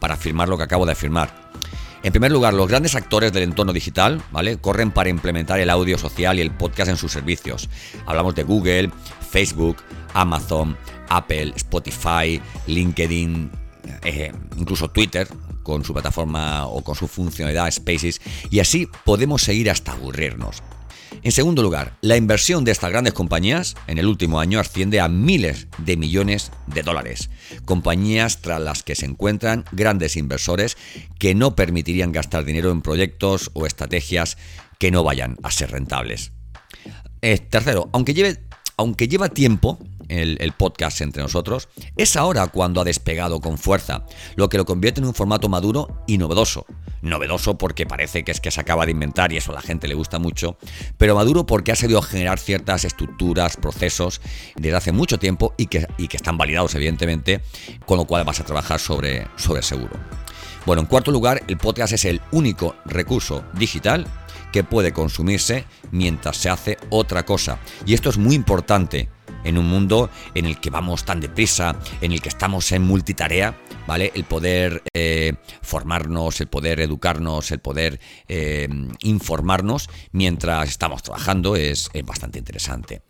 para 0.00 0.14
afirmar 0.14 0.48
lo 0.48 0.56
que 0.56 0.64
acabo 0.64 0.86
de 0.86 0.92
afirmar. 0.92 1.41
En 2.02 2.10
primer 2.10 2.32
lugar, 2.32 2.52
los 2.52 2.68
grandes 2.68 2.96
actores 2.96 3.32
del 3.32 3.44
entorno 3.44 3.72
digital, 3.72 4.20
¿vale? 4.32 4.56
Corren 4.58 4.90
para 4.90 5.08
implementar 5.08 5.60
el 5.60 5.70
audio 5.70 5.96
social 5.98 6.38
y 6.38 6.42
el 6.42 6.50
podcast 6.50 6.90
en 6.90 6.96
sus 6.96 7.12
servicios. 7.12 7.68
Hablamos 8.06 8.34
de 8.34 8.42
Google, 8.42 8.90
Facebook, 9.30 9.76
Amazon, 10.12 10.76
Apple, 11.08 11.52
Spotify, 11.54 12.40
LinkedIn, 12.66 13.50
eh, 14.02 14.32
incluso 14.56 14.88
Twitter 14.88 15.28
con 15.62 15.84
su 15.84 15.92
plataforma 15.92 16.66
o 16.66 16.82
con 16.82 16.96
su 16.96 17.06
funcionalidad 17.06 17.70
Spaces 17.70 18.20
y 18.50 18.58
así 18.58 18.88
podemos 19.04 19.42
seguir 19.42 19.70
hasta 19.70 19.92
aburrirnos. 19.92 20.62
En 21.24 21.30
segundo 21.30 21.62
lugar, 21.62 21.96
la 22.00 22.16
inversión 22.16 22.64
de 22.64 22.72
estas 22.72 22.90
grandes 22.90 23.14
compañías 23.14 23.76
en 23.86 23.98
el 23.98 24.06
último 24.06 24.40
año 24.40 24.58
asciende 24.58 24.98
a 24.98 25.06
miles 25.06 25.68
de 25.78 25.96
millones 25.96 26.50
de 26.66 26.82
dólares. 26.82 27.30
Compañías 27.64 28.40
tras 28.40 28.60
las 28.60 28.82
que 28.82 28.96
se 28.96 29.06
encuentran 29.06 29.64
grandes 29.70 30.16
inversores 30.16 30.76
que 31.20 31.36
no 31.36 31.54
permitirían 31.54 32.10
gastar 32.10 32.44
dinero 32.44 32.72
en 32.72 32.82
proyectos 32.82 33.52
o 33.54 33.66
estrategias 33.66 34.36
que 34.80 34.90
no 34.90 35.04
vayan 35.04 35.36
a 35.44 35.52
ser 35.52 35.70
rentables. 35.70 36.32
Eh, 37.20 37.38
tercero, 37.38 37.88
aunque 37.92 38.14
lleve 38.14 38.40
aunque 38.76 39.06
lleva 39.06 39.28
tiempo 39.28 39.78
el, 40.12 40.52
podcast 40.52 41.00
entre 41.00 41.22
nosotros, 41.22 41.68
es 41.96 42.16
ahora 42.16 42.46
cuando 42.48 42.80
ha 42.80 42.84
despegado 42.84 43.40
con 43.40 43.58
fuerza, 43.58 44.04
lo 44.36 44.48
que 44.48 44.58
lo 44.58 44.64
convierte 44.64 45.00
en 45.00 45.06
un 45.06 45.14
formato 45.14 45.48
maduro 45.48 46.04
y 46.06 46.18
novedoso. 46.18 46.66
Novedoso 47.00 47.58
porque 47.58 47.86
parece 47.86 48.22
que 48.22 48.32
es 48.32 48.40
que 48.40 48.50
se 48.50 48.60
acaba 48.60 48.84
de 48.84 48.92
inventar 48.92 49.32
y 49.32 49.38
eso 49.38 49.50
a 49.52 49.56
la 49.56 49.60
gente 49.60 49.88
le 49.88 49.94
gusta 49.94 50.18
mucho, 50.18 50.56
pero 50.98 51.14
maduro 51.14 51.46
porque 51.46 51.72
ha 51.72 51.76
sabido 51.76 52.02
generar 52.02 52.38
ciertas 52.38 52.84
estructuras, 52.84 53.56
procesos 53.56 54.20
desde 54.56 54.76
hace 54.76 54.92
mucho 54.92 55.18
tiempo 55.18 55.54
y 55.56 55.66
que, 55.66 55.86
y 55.98 56.08
que 56.08 56.16
están 56.16 56.38
validados 56.38 56.74
evidentemente, 56.74 57.40
con 57.86 57.98
lo 57.98 58.04
cual 58.04 58.24
vas 58.24 58.40
a 58.40 58.44
trabajar 58.44 58.78
sobre, 58.78 59.26
sobre 59.36 59.62
seguro. 59.62 59.98
Bueno, 60.64 60.82
en 60.82 60.86
cuarto 60.86 61.10
lugar, 61.10 61.42
el 61.48 61.58
podcast 61.58 61.92
es 61.92 62.04
el 62.04 62.20
único 62.30 62.76
recurso 62.84 63.44
digital 63.54 64.06
que 64.52 64.62
puede 64.62 64.92
consumirse 64.92 65.64
mientras 65.90 66.36
se 66.36 66.50
hace 66.50 66.78
otra 66.90 67.24
cosa. 67.24 67.58
Y 67.84 67.94
esto 67.94 68.10
es 68.10 68.18
muy 68.18 68.36
importante 68.36 69.08
en 69.44 69.58
un 69.58 69.66
mundo 69.66 70.10
en 70.34 70.46
el 70.46 70.58
que 70.60 70.70
vamos 70.70 71.04
tan 71.04 71.20
deprisa, 71.20 71.76
en 72.00 72.12
el 72.12 72.20
que 72.20 72.28
estamos 72.28 72.70
en 72.72 72.82
multitarea, 72.82 73.56
¿vale? 73.86 74.12
El 74.14 74.24
poder 74.24 74.82
eh, 74.94 75.34
formarnos, 75.62 76.40
el 76.40 76.48
poder 76.48 76.80
educarnos, 76.80 77.50
el 77.50 77.60
poder 77.60 78.00
eh, 78.28 78.68
informarnos 79.02 79.88
mientras 80.12 80.68
estamos 80.68 81.02
trabajando 81.02 81.56
es, 81.56 81.90
bastante 82.04 82.38
interesante. 82.38 83.02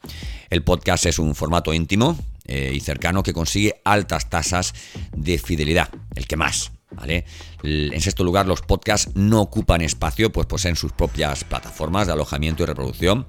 El 0.50 0.62
podcast 0.62 1.06
es 1.06 1.18
un 1.18 1.34
formato 1.34 1.72
íntimo 1.72 2.16
eh, 2.46 2.72
y 2.74 2.80
cercano 2.80 3.22
que 3.22 3.32
consigue 3.32 3.80
altas 3.84 4.28
tasas 4.28 4.74
de 5.16 5.38
fidelidad, 5.38 5.90
el 6.14 6.26
que 6.26 6.36
más. 6.36 6.72
¿Vale? 6.94 7.24
En 7.62 8.00
sexto 8.02 8.22
lugar, 8.22 8.46
los 8.46 8.60
podcasts 8.60 9.12
no 9.14 9.40
ocupan 9.40 9.80
espacio, 9.80 10.30
pues 10.30 10.46
poseen 10.46 10.76
sus 10.76 10.92
propias 10.92 11.42
plataformas 11.42 12.06
de 12.06 12.12
alojamiento 12.12 12.62
y 12.62 12.66
reproducción. 12.66 13.26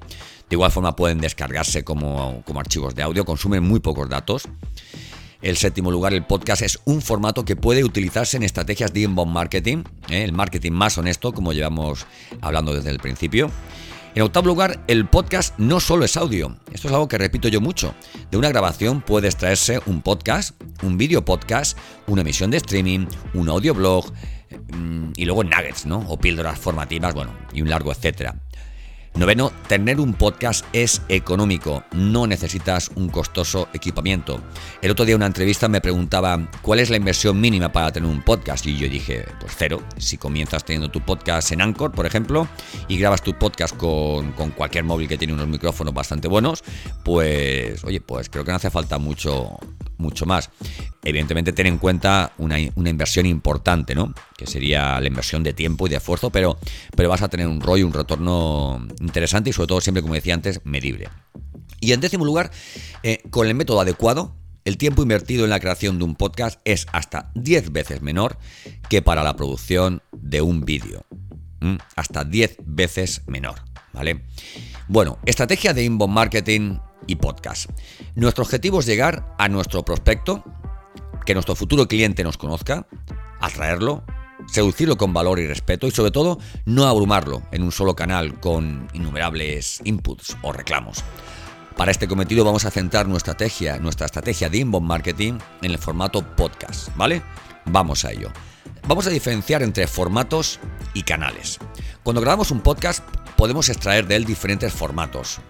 De 0.53 0.55
igual 0.55 0.69
forma 0.69 0.95
pueden 0.95 1.17
descargarse 1.17 1.83
como, 1.83 2.43
como 2.45 2.59
archivos 2.59 2.93
de 2.93 3.01
audio, 3.01 3.25
consumen 3.25 3.63
muy 3.63 3.79
pocos 3.79 4.07
datos. 4.07 4.47
El 5.41 5.57
séptimo 5.57 5.89
lugar, 5.89 6.13
el 6.13 6.27
podcast 6.27 6.61
es 6.61 6.79
un 6.85 7.01
formato 7.01 7.43
que 7.43 7.55
puede 7.55 7.83
utilizarse 7.83 8.37
en 8.37 8.43
estrategias 8.43 8.93
de 8.93 8.99
inbound 8.99 9.33
marketing, 9.33 9.77
¿eh? 10.09 10.23
el 10.23 10.31
marketing 10.31 10.73
más 10.73 10.95
honesto, 10.99 11.33
como 11.33 11.53
llevamos 11.53 12.05
hablando 12.39 12.75
desde 12.75 12.91
el 12.91 12.99
principio. 12.99 13.49
En 14.13 14.21
octavo 14.21 14.45
lugar, 14.45 14.83
el 14.85 15.07
podcast 15.07 15.57
no 15.57 15.79
solo 15.79 16.05
es 16.05 16.17
audio. 16.17 16.55
Esto 16.71 16.87
es 16.87 16.93
algo 16.93 17.07
que 17.07 17.17
repito 17.17 17.47
yo 17.47 17.59
mucho. 17.59 17.95
De 18.29 18.37
una 18.37 18.49
grabación 18.49 19.01
puede 19.01 19.29
extraerse 19.29 19.81
un 19.87 20.03
podcast, 20.03 20.51
un 20.83 20.99
video 20.99 21.25
podcast, 21.25 21.75
una 22.05 22.21
emisión 22.21 22.51
de 22.51 22.57
streaming, 22.57 23.07
un 23.33 23.49
audioblog 23.49 24.05
mm, 24.71 25.13
y 25.15 25.25
luego 25.25 25.43
nuggets, 25.43 25.87
¿no? 25.87 26.07
O 26.07 26.19
píldoras 26.19 26.59
formativas, 26.59 27.15
bueno, 27.15 27.33
y 27.55 27.63
un 27.63 27.71
largo 27.71 27.91
etcétera. 27.91 28.35
Noveno, 29.15 29.51
tener 29.67 29.99
un 29.99 30.15
podcast 30.15 30.65
es 30.73 31.03
económico, 31.07 31.83
no 31.91 32.25
necesitas 32.25 32.89
un 32.95 33.09
costoso 33.09 33.69
equipamiento. 33.71 34.41
El 34.81 34.89
otro 34.89 35.05
día 35.05 35.15
una 35.15 35.27
entrevista 35.27 35.67
me 35.67 35.81
preguntaba 35.81 36.49
cuál 36.63 36.79
es 36.79 36.89
la 36.89 36.97
inversión 36.97 37.39
mínima 37.39 37.71
para 37.71 37.91
tener 37.91 38.09
un 38.09 38.23
podcast 38.23 38.65
y 38.65 38.75
yo 38.75 38.89
dije, 38.89 39.25
pues 39.39 39.53
cero. 39.55 39.83
Si 39.97 40.17
comienzas 40.17 40.65
teniendo 40.65 40.89
tu 40.89 40.99
podcast 41.01 41.51
en 41.51 41.61
Anchor, 41.61 41.91
por 41.91 42.07
ejemplo, 42.07 42.47
y 42.87 42.97
grabas 42.97 43.21
tu 43.21 43.35
podcast 43.35 43.77
con, 43.77 44.31
con 44.31 44.49
cualquier 44.49 44.83
móvil 44.83 45.07
que 45.07 45.17
tiene 45.19 45.33
unos 45.33 45.47
micrófonos 45.47 45.93
bastante 45.93 46.27
buenos, 46.27 46.63
pues 47.05 47.83
oye, 47.83 48.01
pues 48.01 48.29
creo 48.29 48.43
que 48.43 48.49
no 48.49 48.57
hace 48.57 48.71
falta 48.71 48.97
mucho, 48.97 49.59
mucho 49.99 50.25
más. 50.25 50.49
Evidentemente, 51.03 51.51
ten 51.51 51.67
en 51.67 51.77
cuenta 51.77 52.31
una, 52.37 52.59
inversión 52.59 53.25
importante, 53.25 53.93
¿no? 53.93 54.13
Que 54.37 54.47
sería 54.47 54.99
la 55.01 55.07
inversión 55.07 55.43
de 55.43 55.53
tiempo 55.53 55.87
y 55.87 55.89
de 55.89 55.97
esfuerzo, 55.97 56.29
pero, 56.29 56.57
pero 56.95 57.09
vas 57.09 57.21
a 57.21 57.27
tener 57.27 57.47
un 57.47 57.59
rollo, 57.59 57.85
un 57.85 57.93
retorno 57.93 58.87
interesante 59.01 59.49
y 59.49 59.53
sobre 59.53 59.67
todo, 59.67 59.81
siempre, 59.81 60.01
como 60.01 60.13
decía 60.13 60.33
antes, 60.33 60.61
medible. 60.63 61.09
Y 61.81 61.91
en 61.91 61.99
décimo 61.99 62.23
lugar, 62.23 62.51
eh, 63.03 63.21
con 63.29 63.47
el 63.47 63.55
método 63.55 63.81
adecuado, 63.81 64.33
el 64.65 64.77
tiempo 64.77 65.01
invertido 65.01 65.43
en 65.43 65.49
la 65.49 65.59
creación 65.59 65.97
de 65.97 66.05
un 66.05 66.15
podcast 66.15 66.61
es 66.63 66.87
hasta 66.93 67.31
10 67.35 67.73
veces 67.73 68.01
menor 68.01 68.37
que 68.87 69.01
para 69.01 69.23
la 69.23 69.35
producción 69.35 70.01
de 70.13 70.41
un 70.41 70.63
vídeo. 70.63 71.05
Hasta 71.95 72.23
10 72.23 72.57
veces 72.65 73.23
menor, 73.27 73.55
¿vale? 73.93 74.23
Bueno, 74.87 75.19
estrategia 75.25 75.73
de 75.73 75.83
inbound 75.83 76.13
marketing 76.13 76.77
y 77.07 77.15
podcast. 77.15 77.69
Nuestro 78.15 78.43
objetivo 78.43 78.79
es 78.79 78.85
llegar 78.85 79.35
a 79.37 79.49
nuestro 79.49 79.83
prospecto, 79.83 80.43
que 81.25 81.33
nuestro 81.33 81.55
futuro 81.55 81.87
cliente 81.87 82.23
nos 82.23 82.37
conozca, 82.37 82.87
atraerlo, 83.39 84.03
seducirlo 84.47 84.97
con 84.97 85.13
valor 85.13 85.39
y 85.39 85.47
respeto 85.47 85.87
y 85.87 85.91
sobre 85.91 86.11
todo 86.11 86.39
no 86.65 86.85
abrumarlo 86.85 87.43
en 87.51 87.63
un 87.63 87.71
solo 87.71 87.95
canal 87.95 88.39
con 88.39 88.87
innumerables 88.93 89.81
inputs 89.83 90.37
o 90.41 90.51
reclamos. 90.51 91.03
Para 91.77 91.91
este 91.91 92.07
cometido 92.07 92.45
vamos 92.45 92.65
a 92.65 92.71
centrar 92.71 93.07
nuestra 93.07 93.31
estrategia, 93.31 93.79
nuestra 93.79 94.05
estrategia 94.05 94.49
de 94.49 94.59
inbound 94.59 94.87
marketing 94.87 95.39
en 95.61 95.71
el 95.71 95.77
formato 95.77 96.21
podcast, 96.35 96.89
¿vale? 96.95 97.23
Vamos 97.65 98.05
a 98.05 98.11
ello. 98.11 98.31
Vamos 98.87 99.07
a 99.07 99.09
diferenciar 99.09 99.63
entre 99.63 99.87
formatos 99.87 100.59
y 100.93 101.03
canales. 101.03 101.59
Cuando 102.03 102.21
grabamos 102.21 102.51
un 102.51 102.61
podcast 102.61 103.03
podemos 103.35 103.69
extraer 103.69 104.07
de 104.07 104.17
él 104.17 104.25
diferentes 104.25 104.71
formatos 104.71 105.41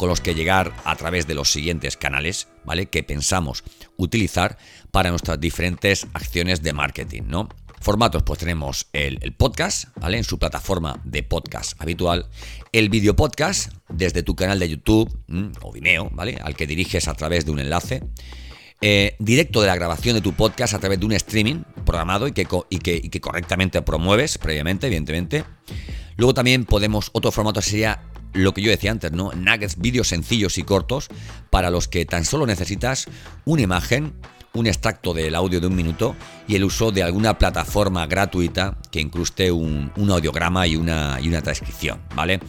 con 0.00 0.08
los 0.08 0.22
que 0.22 0.34
llegar 0.34 0.72
a 0.86 0.96
través 0.96 1.26
de 1.26 1.34
los 1.34 1.52
siguientes 1.52 1.98
canales, 1.98 2.48
¿vale? 2.64 2.86
Que 2.86 3.02
pensamos 3.02 3.64
utilizar 3.98 4.56
para 4.90 5.10
nuestras 5.10 5.38
diferentes 5.38 6.06
acciones 6.14 6.62
de 6.62 6.72
marketing, 6.72 7.24
¿no? 7.26 7.50
Formatos, 7.82 8.22
pues 8.22 8.38
tenemos 8.38 8.86
el, 8.94 9.34
podcast, 9.34 9.88
¿vale? 9.96 10.16
En 10.16 10.24
su 10.24 10.38
plataforma 10.38 11.02
de 11.04 11.22
podcast 11.22 11.78
habitual, 11.78 12.30
el 12.72 12.88
video 12.88 13.14
podcast 13.14 13.74
desde 13.90 14.22
tu 14.22 14.34
canal 14.34 14.58
de 14.58 14.70
YouTube 14.70 15.14
o 15.60 15.70
Vimeo, 15.70 16.08
¿vale? 16.14 16.38
Al 16.42 16.56
que 16.56 16.66
diriges 16.66 17.06
a 17.06 17.12
través 17.12 17.44
de 17.44 17.50
un 17.50 17.58
enlace. 17.58 18.02
Eh, 18.80 19.16
directo 19.18 19.60
de 19.60 19.66
la 19.66 19.74
grabación 19.74 20.14
de 20.14 20.22
tu 20.22 20.32
podcast 20.32 20.72
a 20.72 20.78
través 20.78 20.98
de 20.98 21.04
un 21.04 21.12
streaming 21.12 21.64
programado 21.84 22.26
y 22.26 22.32
que, 22.32 22.48
y 22.70 22.78
que 22.78 23.20
correctamente 23.20 23.82
promueves 23.82 24.38
previamente, 24.38 24.86
evidentemente. 24.86 25.44
Luego 26.16 26.32
también 26.32 26.64
podemos, 26.64 27.10
otro 27.12 27.32
formato 27.32 27.60
sería 27.62 28.09
lo 28.32 28.54
que 28.54 28.62
yo 28.62 28.70
decía 28.70 28.90
antes, 28.90 29.12
¿no? 29.12 29.32
Nuggets, 29.32 29.78
vídeos 29.78 30.08
sencillos 30.08 30.58
y 30.58 30.62
cortos 30.62 31.08
para 31.50 31.70
los 31.70 31.88
que 31.88 32.04
tan 32.04 32.24
solo 32.24 32.46
necesitas 32.46 33.06
una 33.44 33.62
imagen, 33.62 34.14
un 34.52 34.66
extracto 34.66 35.14
del 35.14 35.34
audio 35.34 35.60
de 35.60 35.68
un 35.68 35.76
minuto 35.76 36.16
y 36.48 36.56
el 36.56 36.64
uso 36.64 36.90
de 36.90 37.02
alguna 37.02 37.38
plataforma 37.38 38.06
gratuita 38.06 38.78
que 38.90 39.00
incruste 39.00 39.52
un, 39.52 39.92
audiograma 39.96 40.66
y 40.66 40.76
una, 40.76 41.18
y 41.20 41.28
una 41.28 41.40
transcripción, 41.40 42.00
¿vale? 42.14 42.40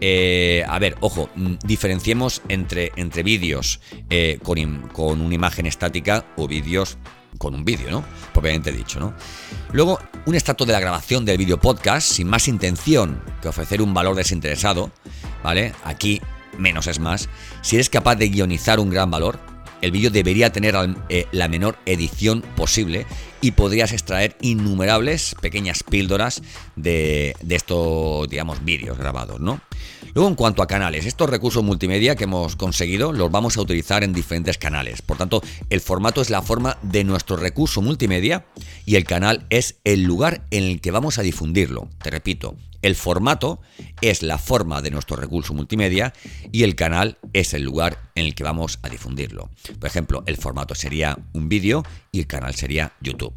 Eh, 0.00 0.64
a 0.68 0.78
ver, 0.78 0.96
ojo, 1.00 1.28
mm, 1.34 1.54
diferenciemos 1.64 2.42
entre, 2.48 2.92
entre 2.96 3.22
vídeos 3.22 3.80
eh, 4.10 4.38
con, 4.42 4.88
con 4.92 5.20
una 5.20 5.34
imagen 5.34 5.66
estática 5.66 6.24
o 6.36 6.46
vídeos 6.46 6.98
con 7.38 7.54
un 7.54 7.64
vídeo, 7.64 7.90
¿no? 7.90 8.04
Propiamente 8.32 8.72
dicho, 8.72 8.98
¿no? 9.00 9.14
Luego, 9.72 9.98
un 10.26 10.34
extracto 10.34 10.64
de 10.64 10.72
la 10.72 10.80
grabación 10.80 11.24
del 11.24 11.38
vídeo 11.38 11.58
podcast, 11.58 12.10
sin 12.10 12.28
más 12.28 12.48
intención 12.48 13.22
que 13.42 13.48
ofrecer 13.48 13.82
un 13.82 13.92
valor 13.94 14.16
desinteresado, 14.16 14.90
¿vale? 15.42 15.72
Aquí 15.84 16.20
menos 16.58 16.86
es 16.86 16.98
más. 16.98 17.28
Si 17.62 17.76
eres 17.76 17.90
capaz 17.90 18.16
de 18.16 18.28
guionizar 18.28 18.80
un 18.80 18.90
gran 18.90 19.10
valor, 19.10 19.38
el 19.80 19.92
vídeo 19.92 20.10
debería 20.10 20.50
tener 20.50 20.74
eh, 21.08 21.26
la 21.30 21.48
menor 21.48 21.78
edición 21.86 22.42
posible 22.56 23.06
y 23.40 23.52
podrías 23.52 23.92
extraer 23.92 24.36
innumerables 24.40 25.36
pequeñas 25.40 25.84
píldoras 25.84 26.42
de, 26.74 27.36
de 27.40 27.54
estos, 27.54 28.28
digamos, 28.28 28.64
vídeos 28.64 28.98
grabados, 28.98 29.40
¿no? 29.40 29.60
Luego, 30.14 30.28
en 30.28 30.34
cuanto 30.34 30.62
a 30.62 30.66
canales, 30.66 31.06
estos 31.06 31.30
recursos 31.30 31.62
multimedia 31.62 32.16
que 32.16 32.24
hemos 32.24 32.56
conseguido 32.56 33.12
los 33.12 33.30
vamos 33.30 33.56
a 33.56 33.60
utilizar 33.60 34.02
en 34.02 34.12
diferentes 34.12 34.58
canales. 34.58 35.02
Por 35.02 35.16
tanto, 35.16 35.42
el 35.70 35.80
formato 35.80 36.20
es 36.20 36.30
la 36.30 36.42
forma 36.42 36.78
de 36.82 37.04
nuestro 37.04 37.36
recurso 37.36 37.82
multimedia 37.82 38.46
y 38.84 38.96
el 38.96 39.04
canal 39.04 39.46
es 39.50 39.76
el 39.84 40.02
lugar 40.02 40.44
en 40.50 40.64
el 40.64 40.80
que 40.80 40.90
vamos 40.90 41.18
a 41.18 41.22
difundirlo. 41.22 41.88
Te 42.02 42.10
repito, 42.10 42.56
el 42.82 42.94
formato 42.94 43.60
es 44.00 44.22
la 44.22 44.38
forma 44.38 44.82
de 44.82 44.90
nuestro 44.90 45.16
recurso 45.16 45.54
multimedia 45.54 46.12
y 46.52 46.62
el 46.62 46.74
canal 46.74 47.18
es 47.32 47.54
el 47.54 47.62
lugar 47.62 47.98
en 48.14 48.26
el 48.26 48.34
que 48.34 48.44
vamos 48.44 48.78
a 48.82 48.88
difundirlo. 48.88 49.50
Por 49.78 49.88
ejemplo, 49.88 50.22
el 50.26 50.36
formato 50.36 50.74
sería 50.74 51.18
un 51.32 51.48
vídeo 51.48 51.82
y 52.12 52.20
el 52.20 52.26
canal 52.26 52.54
sería 52.54 52.92
YouTube. 53.00 53.34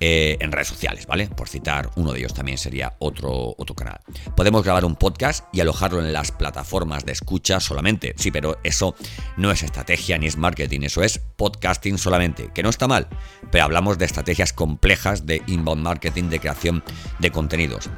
Eh, 0.00 0.38
en 0.40 0.50
redes 0.50 0.66
sociales, 0.66 1.06
¿vale? 1.06 1.28
Por 1.28 1.48
citar 1.48 1.90
uno 1.94 2.12
de 2.12 2.18
ellos 2.18 2.34
también 2.34 2.58
sería 2.58 2.96
otro, 2.98 3.54
otro 3.56 3.76
canal. 3.76 4.00
Podemos 4.36 4.64
grabar 4.64 4.84
un 4.84 4.96
podcast 4.96 5.44
y 5.52 5.60
alojarlo 5.60 6.00
en 6.00 6.12
las 6.12 6.32
plataformas 6.32 7.04
de 7.04 7.12
escucha 7.12 7.60
solamente. 7.60 8.14
Sí, 8.16 8.32
pero 8.32 8.58
eso 8.64 8.96
no 9.36 9.52
es 9.52 9.62
estrategia 9.62 10.18
ni 10.18 10.26
es 10.26 10.36
marketing, 10.36 10.80
eso 10.82 11.04
es 11.04 11.20
podcasting 11.36 11.96
solamente, 11.96 12.50
que 12.52 12.64
no 12.64 12.70
está 12.70 12.88
mal, 12.88 13.06
pero 13.52 13.64
hablamos 13.64 13.98
de 13.98 14.06
estrategias 14.06 14.52
complejas 14.52 15.26
de 15.26 15.42
inbound 15.46 15.82
marketing, 15.82 16.24
de 16.24 16.40
creación 16.40 16.82
de 17.20 17.30
contenidos. 17.30 17.88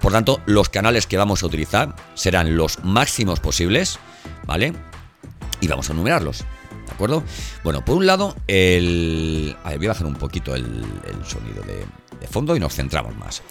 Por 0.00 0.12
tanto, 0.12 0.40
los 0.46 0.68
canales 0.68 1.06
que 1.06 1.16
vamos 1.16 1.42
a 1.42 1.46
utilizar 1.46 1.94
serán 2.14 2.56
los 2.56 2.82
máximos 2.84 3.40
posibles, 3.40 3.98
¿vale? 4.46 4.72
Y 5.60 5.68
vamos 5.68 5.90
a 5.90 5.94
numerarlos. 5.94 6.44
¿De 6.86 6.92
acuerdo? 6.92 7.22
Bueno, 7.62 7.84
por 7.84 7.96
un 7.96 8.06
lado, 8.06 8.34
el. 8.46 9.56
A 9.62 9.70
ver, 9.70 9.78
voy 9.78 9.86
a 9.86 9.90
bajar 9.90 10.06
un 10.06 10.14
poquito 10.14 10.54
el, 10.54 10.84
sonido 11.26 11.62
de, 11.62 12.26
fondo 12.28 12.56
y 12.56 12.60
nos 12.60 12.74
centramos 12.74 13.16
más. 13.16 13.42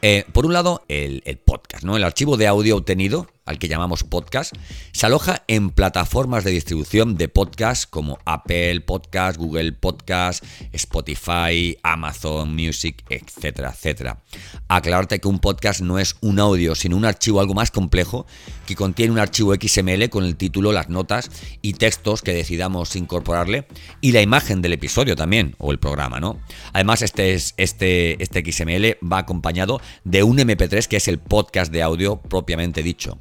Eh, 0.00 0.24
por 0.32 0.46
un 0.46 0.52
lado, 0.52 0.84
el, 0.88 1.22
podcast, 1.44 1.84
¿no? 1.84 1.96
El 1.96 2.04
archivo 2.04 2.36
de 2.36 2.46
audio 2.46 2.76
obtenido 2.76 3.26
al 3.48 3.58
que 3.58 3.68
llamamos 3.68 4.04
podcast, 4.04 4.54
se 4.92 5.06
aloja 5.06 5.42
en 5.48 5.70
plataformas 5.70 6.44
de 6.44 6.50
distribución 6.50 7.16
de 7.16 7.28
podcast 7.28 7.88
como 7.88 8.18
Apple 8.26 8.82
Podcast, 8.82 9.38
Google 9.38 9.72
Podcast, 9.72 10.44
Spotify, 10.72 11.78
Amazon 11.82 12.54
Music, 12.54 13.04
etcétera, 13.08 13.70
etcétera. 13.70 14.22
Aclararte 14.68 15.18
que 15.18 15.28
un 15.28 15.38
podcast 15.38 15.80
no 15.80 15.98
es 15.98 16.16
un 16.20 16.38
audio, 16.40 16.74
sino 16.74 16.96
un 16.96 17.06
archivo 17.06 17.40
algo 17.40 17.54
más 17.54 17.70
complejo 17.70 18.26
que 18.66 18.76
contiene 18.76 19.12
un 19.12 19.18
archivo 19.18 19.54
XML 19.54 20.10
con 20.10 20.24
el 20.24 20.36
título, 20.36 20.72
las 20.72 20.90
notas 20.90 21.30
y 21.62 21.72
textos 21.72 22.20
que 22.20 22.34
decidamos 22.34 22.96
incorporarle 22.96 23.66
y 24.02 24.12
la 24.12 24.20
imagen 24.20 24.60
del 24.60 24.74
episodio 24.74 25.16
también 25.16 25.54
o 25.56 25.72
el 25.72 25.78
programa, 25.78 26.20
¿no? 26.20 26.38
Además 26.74 27.00
este 27.00 27.32
es 27.32 27.54
este 27.56 28.22
este 28.22 28.44
XML 28.44 28.98
va 29.10 29.18
acompañado 29.18 29.80
de 30.04 30.22
un 30.22 30.36
MP3 30.36 30.86
que 30.86 30.98
es 30.98 31.08
el 31.08 31.18
podcast 31.18 31.72
de 31.72 31.82
audio 31.82 32.20
propiamente 32.20 32.82
dicho. 32.82 33.18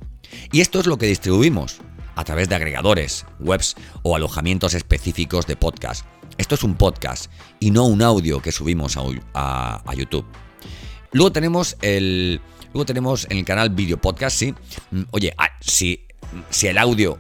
Y 0.52 0.62
esto 0.62 0.80
es 0.80 0.88
lo 0.88 0.98
que 0.98 1.08
distribuimos. 1.08 1.80
a 2.16 2.24
través 2.24 2.50
de 2.50 2.56
agregadores, 2.56 3.28
webs 3.40 3.76
o 4.02 4.16
alojamientos 4.16 4.74
específicos 4.74 5.46
de 5.46 5.56
podcast. 5.56 6.04
Esto 6.40 6.56
es 6.56 6.64
un 6.64 6.76
podcast 6.76 7.32
y 7.60 7.70
no 7.70 7.86
un 7.86 8.02
audio 8.02 8.42
que 8.42 8.52
subimos 8.52 8.98
a, 8.98 9.94
YouTube. 9.96 10.26
Luego 11.12 11.32
tenemos 11.32 11.78
el. 11.82 12.42
Luego 12.74 12.86
tenemos 12.86 13.28
en 13.30 13.38
el 13.38 13.46
canal 13.46 13.70
Video 13.70 14.02
Podcast, 14.02 14.38
sí. 14.38 14.56
Mm, 14.90 15.04
oye, 15.12 15.34
ah, 15.38 15.50
si, 15.62 16.06
si 16.50 16.66
el 16.68 16.80
audio 16.80 17.20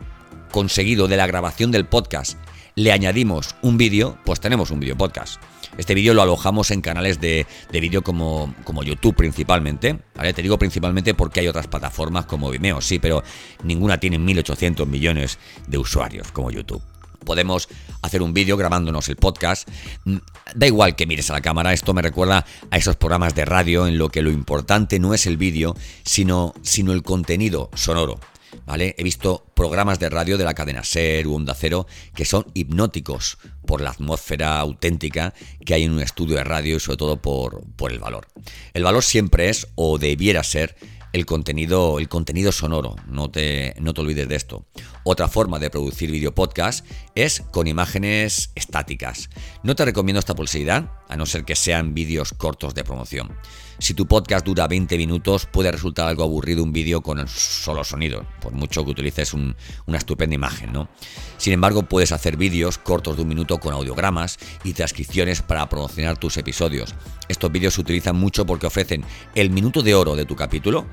conseguido 0.51 1.07
de 1.07 1.17
la 1.17 1.27
grabación 1.27 1.71
del 1.71 1.85
podcast 1.85 2.37
le 2.75 2.91
añadimos 2.91 3.55
un 3.61 3.77
vídeo, 3.77 4.17
pues 4.25 4.39
tenemos 4.39 4.71
un 4.71 4.79
video 4.79 4.97
podcast. 4.97 5.41
Este 5.77 5.93
vídeo 5.93 6.13
lo 6.13 6.21
alojamos 6.21 6.71
en 6.71 6.81
canales 6.81 7.19
de, 7.19 7.45
vídeo 7.71 8.03
como, 8.03 8.53
como, 8.63 8.83
YouTube 8.83 9.15
principalmente. 9.15 9.99
Te 10.35 10.41
digo 10.41 10.57
principalmente 10.57 11.13
porque 11.13 11.41
hay 11.41 11.47
otras 11.47 11.67
plataformas 11.67 12.25
como 12.25 12.49
Vimeo, 12.49 12.81
sí, 12.81 12.99
pero 12.99 13.23
ninguna 13.63 13.99
tiene 13.99 14.17
1800 14.19 14.87
millones 14.87 15.39
de 15.67 15.77
usuarios 15.77 16.31
como 16.31 16.51
YouTube 16.51 16.81
podemos 17.27 17.67
hacer 18.01 18.21
un 18.21 18.33
vídeo 18.33 18.55
grabándonos 18.55 19.09
el 19.09 19.17
podcast. 19.17 19.67
Mm, 20.05 20.17
da 20.55 20.65
igual 20.65 20.95
que 20.95 21.05
mires 21.05 21.29
a 21.29 21.33
la 21.33 21.41
cámara, 21.41 21.73
esto 21.73 21.93
me 21.93 22.01
recuerda 22.01 22.45
a 22.71 22.77
esos 22.77 22.95
programas 22.95 23.35
de 23.35 23.43
radio 23.43 23.85
en 23.85 23.97
lo 23.97 24.09
que 24.09 24.21
lo 24.21 24.31
importante 24.31 24.97
no 24.97 25.13
es 25.13 25.27
el 25.27 25.35
vídeo, 25.35 25.75
sino, 26.03 26.53
sino 26.61 26.93
el 26.93 27.03
contenido 27.03 27.69
sonoro. 27.75 28.17
He 28.65 29.03
visto 29.03 29.45
programas 29.55 29.99
de 29.99 30.09
radio 30.09 30.37
de 30.37 30.43
la 30.43 30.53
cadena 30.53 30.83
SER 30.83 31.27
u 31.27 31.35
Onda 31.35 31.55
Cero 31.55 31.87
que 32.13 32.25
son 32.25 32.45
hipnóticos 32.53 33.37
por 33.65 33.81
la 33.81 33.91
atmósfera 33.91 34.59
auténtica 34.59 35.33
que 35.65 35.73
hay 35.73 35.83
en 35.83 35.91
un 35.91 36.01
estudio 36.01 36.37
de 36.37 36.43
radio 36.43 36.77
y 36.77 36.79
sobre 36.79 36.97
todo 36.97 37.21
por, 37.21 37.63
por 37.75 37.91
el 37.91 37.99
valor. 37.99 38.27
El 38.73 38.83
valor 38.83 39.03
siempre 39.03 39.49
es, 39.49 39.67
o 39.75 39.97
debiera 39.97 40.43
ser, 40.43 40.75
el 41.13 41.25
contenido, 41.25 41.99
el 41.99 42.09
contenido 42.09 42.51
sonoro, 42.51 42.95
no 43.07 43.29
te, 43.29 43.73
no 43.79 43.93
te 43.93 44.01
olvides 44.01 44.27
de 44.27 44.35
esto. 44.35 44.65
Otra 45.03 45.27
forma 45.27 45.59
de 45.59 45.69
producir 45.69 46.11
video 46.11 46.33
podcast 46.33 46.85
es 47.15 47.41
con 47.51 47.67
imágenes 47.67 48.51
estáticas. 48.55 49.29
No 49.63 49.75
te 49.75 49.85
recomiendo 49.85 50.19
esta 50.19 50.35
posibilidad, 50.35 50.91
a 51.09 51.15
no 51.15 51.25
ser 51.25 51.45
que 51.45 51.55
sean 51.55 51.93
vídeos 51.93 52.33
cortos 52.33 52.73
de 52.73 52.83
promoción. 52.83 53.31
Si 53.79 53.93
tu 53.93 54.07
podcast 54.07 54.43
dura 54.45 54.67
20 54.67 54.97
minutos, 54.97 55.45
puede 55.45 55.71
resultar 55.71 56.07
algo 56.07 56.23
aburrido 56.23 56.63
un 56.63 56.73
vídeo 56.73 57.01
con 57.01 57.27
solo 57.27 57.83
sonido, 57.83 58.25
por 58.41 58.51
mucho 58.53 58.83
que 58.83 58.91
utilices 58.91 59.33
una 59.33 59.97
estupenda 59.97 60.33
imagen, 60.33 60.73
¿no? 60.73 60.89
Sin 61.37 61.53
embargo, 61.53 61.83
puedes 61.83 62.11
hacer 62.11 62.37
vídeos 62.37 62.79
cortos 62.79 63.15
de 63.15 63.21
un 63.21 63.27
minuto 63.27 63.59
con 63.59 63.73
audiogramas 63.73 64.39
y 64.63 64.73
transcripciones 64.73 65.43
para 65.43 65.69
promocionar 65.69 66.17
tus 66.17 66.37
episodios. 66.37 66.95
Estos 67.27 67.51
vídeos 67.51 67.75
se 67.75 67.81
utilizan 67.81 68.15
mucho 68.15 68.47
porque 68.47 68.65
ofrecen 68.65 69.05
el 69.35 69.51
minuto 69.51 69.83
de 69.83 69.93
oro 69.93 70.15
de 70.15 70.25
tu 70.25 70.35
capítulo, 70.35 70.87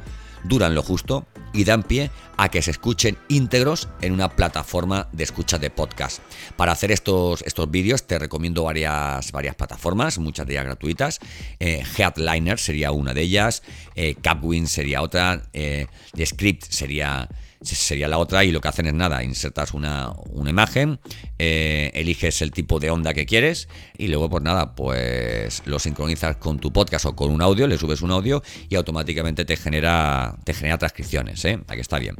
duran 0.44 0.74
lo 0.74 0.82
justo 0.82 1.26
y 1.52 1.64
dan 1.64 1.82
pie 1.82 2.10
a 2.36 2.50
que 2.50 2.62
se 2.62 2.72
escuchen 2.72 3.16
íntegros 3.28 3.88
en 4.00 4.12
una 4.12 4.28
plataforma 4.28 5.08
de 5.12 5.24
escucha 5.24 5.58
de 5.58 5.70
podcast. 5.70 6.20
Para 6.56 6.72
hacer 6.72 6.90
estos, 6.90 7.42
estos 7.42 7.70
vídeos 7.70 8.06
te 8.06 8.18
recomiendo 8.18 8.64
varias, 8.64 9.30
varias 9.32 9.54
plataformas, 9.54 10.18
muchas 10.18 10.46
de 10.46 10.54
ellas 10.54 10.64
gratuitas. 10.64 11.20
Eh, 11.60 11.82
Headliner 11.96 12.58
sería 12.58 12.90
una 12.90 13.14
de 13.14 13.22
ellas, 13.22 13.62
eh, 13.94 14.16
Capwin 14.20 14.66
sería 14.66 15.00
otra, 15.00 15.44
eh, 15.52 15.86
Script 16.24 16.64
sería 16.70 17.28
sería 17.64 18.09
la 18.09 18.18
otra 18.18 18.44
y 18.44 18.52
lo 18.52 18.61
que 18.61 18.68
hacen 18.68 18.87
es 18.87 18.94
nada, 18.94 19.23
insertas 19.25 19.75
una, 19.75 20.12
imagen, 20.47 21.00
eh, 21.38 21.90
eliges 21.94 22.42
el 22.42 22.50
tipo 22.50 22.78
de 22.78 22.90
onda 22.90 23.14
que 23.14 23.26
quieres 23.26 23.68
y 23.97 24.09
luego 24.09 24.28
pues 24.28 24.42
nada, 24.42 24.75
pues 24.75 25.62
lo 25.64 25.78
sincronizas 25.78 26.37
con 26.37 26.59
tu 26.59 26.73
podcast 26.73 27.06
o 27.06 27.16
con 27.16 27.30
un 27.30 27.42
audio, 27.42 27.66
le 27.66 27.78
subes 27.78 28.02
un 28.02 28.11
audio 28.11 28.42
y 28.68 28.76
automáticamente 28.76 29.44
te 29.44 29.56
genera, 29.56 30.37
te 30.44 30.54
genera 30.54 30.78
transcripciones, 30.78 31.44
¿eh? 31.44 31.61
Aquí 31.68 31.80
está 31.80 31.99
bien. 31.99 32.16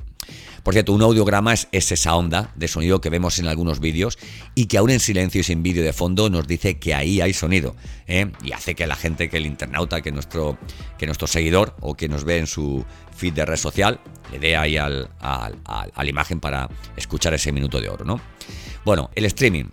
Por 0.65 0.73
cierto, 0.73 0.95
un 0.95 1.03
audiograma 1.03 1.53
es, 1.53 1.69
esa 1.73 2.17
onda 2.17 2.51
de 2.57 2.69
sonido 2.69 3.03
que 3.03 3.11
vemos 3.11 3.39
en 3.39 3.49
algunos 3.49 3.81
vídeos 3.81 4.19
y 4.55 4.65
que 4.65 4.79
aún 4.79 4.89
en 4.89 4.99
silencio 4.99 5.43
y 5.43 5.45
sin 5.45 5.63
vídeo 5.63 5.85
de 5.85 5.93
fondo 5.93 6.31
nos 6.31 6.47
dice 6.47 6.79
que 6.79 6.95
ahí 6.95 7.21
hay 7.21 7.35
sonido. 7.35 7.77
¿eh? 8.07 8.33
Y 8.43 8.53
hace 8.53 8.75
que 8.75 8.87
la 8.87 8.97
gente, 8.97 9.29
que 9.29 9.37
el 9.37 9.45
internauta, 9.45 10.01
que 10.01 10.11
nuestro, 10.11 10.57
que 10.97 11.05
nuestro 11.05 11.27
seguidor 11.27 11.77
o 11.81 11.95
que 11.95 12.09
nos 12.09 12.25
ve 12.25 12.39
en 12.39 12.47
su 12.47 12.83
feed 13.15 13.35
de 13.35 13.45
red 13.45 13.57
social, 13.57 14.01
le 14.33 14.39
dé 14.39 14.57
ahí 14.57 14.77
al, 14.77 15.09
a 15.21 15.51
la 15.97 16.11
imagen 16.11 16.41
para 16.41 16.69
escuchar 16.97 17.35
ese 17.35 17.53
minuto 17.53 17.81
de 17.81 17.89
oro. 17.89 18.05
¿no? 18.05 18.21
Bueno, 18.85 19.11
el 19.15 19.25
streaming. 19.27 19.67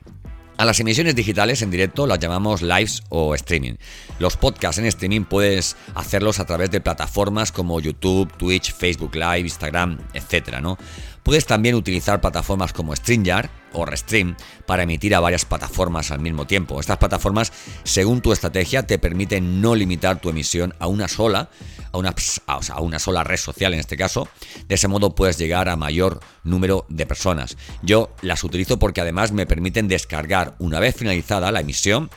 A 0.58 0.66
las 0.66 0.80
emisiones 0.80 1.16
digitales 1.16 1.64
en 1.64 1.72
directo 1.72 2.06
las 2.06 2.20
llamamos 2.20 2.62
lives 2.62 3.02
o 3.10 3.34
streaming. 3.34 3.78
Los 4.20 4.38
podcasts 4.38 4.78
en 4.78 4.86
streaming 4.86 5.22
puedes 5.22 5.76
hacerlos 5.96 6.40
a 6.40 6.46
través 6.46 6.70
de 6.70 6.80
plataformas 6.80 7.52
como 7.52 7.80
YouTube, 7.80 8.32
Twitch, 8.38 8.72
Facebook 8.72 9.16
Live, 9.16 9.40
Instagram, 9.40 9.98
etc. 10.14 10.60
¿no? 10.62 10.78
Puedes 11.24 11.46
también 11.46 11.76
utilizar 11.76 12.20
plataformas 12.20 12.74
como 12.74 12.96
StreamYard 12.96 13.50
o 13.74 13.86
Restream 13.86 14.36
para 14.66 14.84
emitir 14.84 15.16
a 15.16 15.20
varias 15.20 15.46
plataformas 15.46 16.12
al 16.12 16.20
mismo 16.20 16.46
tiempo. 16.48 16.80
Estas 16.80 16.98
plataformas, 16.98 17.54
según 17.84 18.22
tu 18.22 18.34
estrategia, 18.34 18.84
te 18.84 19.00
permiten 19.00 19.62
no 19.62 19.76
limitar 19.76 20.20
tu 20.20 20.30
emisión 20.30 20.74
a 20.80 20.88
una 20.88 21.08
sola, 21.08 21.50
a 21.92 21.98
una, 21.98 22.16
a 22.48 22.82
una 22.82 23.00
sola 23.00 23.24
red 23.24 23.38
social 23.38 23.74
en 23.74 23.80
este 23.80 23.98
caso. 23.98 24.28
De 24.68 24.76
ese 24.76 24.88
modo 24.88 25.16
puedes 25.16 25.38
llegar 25.38 25.70
a 25.70 25.76
mayor 25.76 26.20
número 26.44 26.86
de 26.90 27.06
personas. 27.06 27.58
Yo 27.84 28.14
las 28.22 28.44
utilizo 28.44 28.80
porque 28.80 29.02
además 29.02 29.32
me 29.32 29.46
permiten 29.46 29.88
descargar 29.88 30.56
una 30.60 30.80
vez 30.80 30.96
finalizada 30.96 31.52
la 31.52 31.62
emisión 31.62 32.10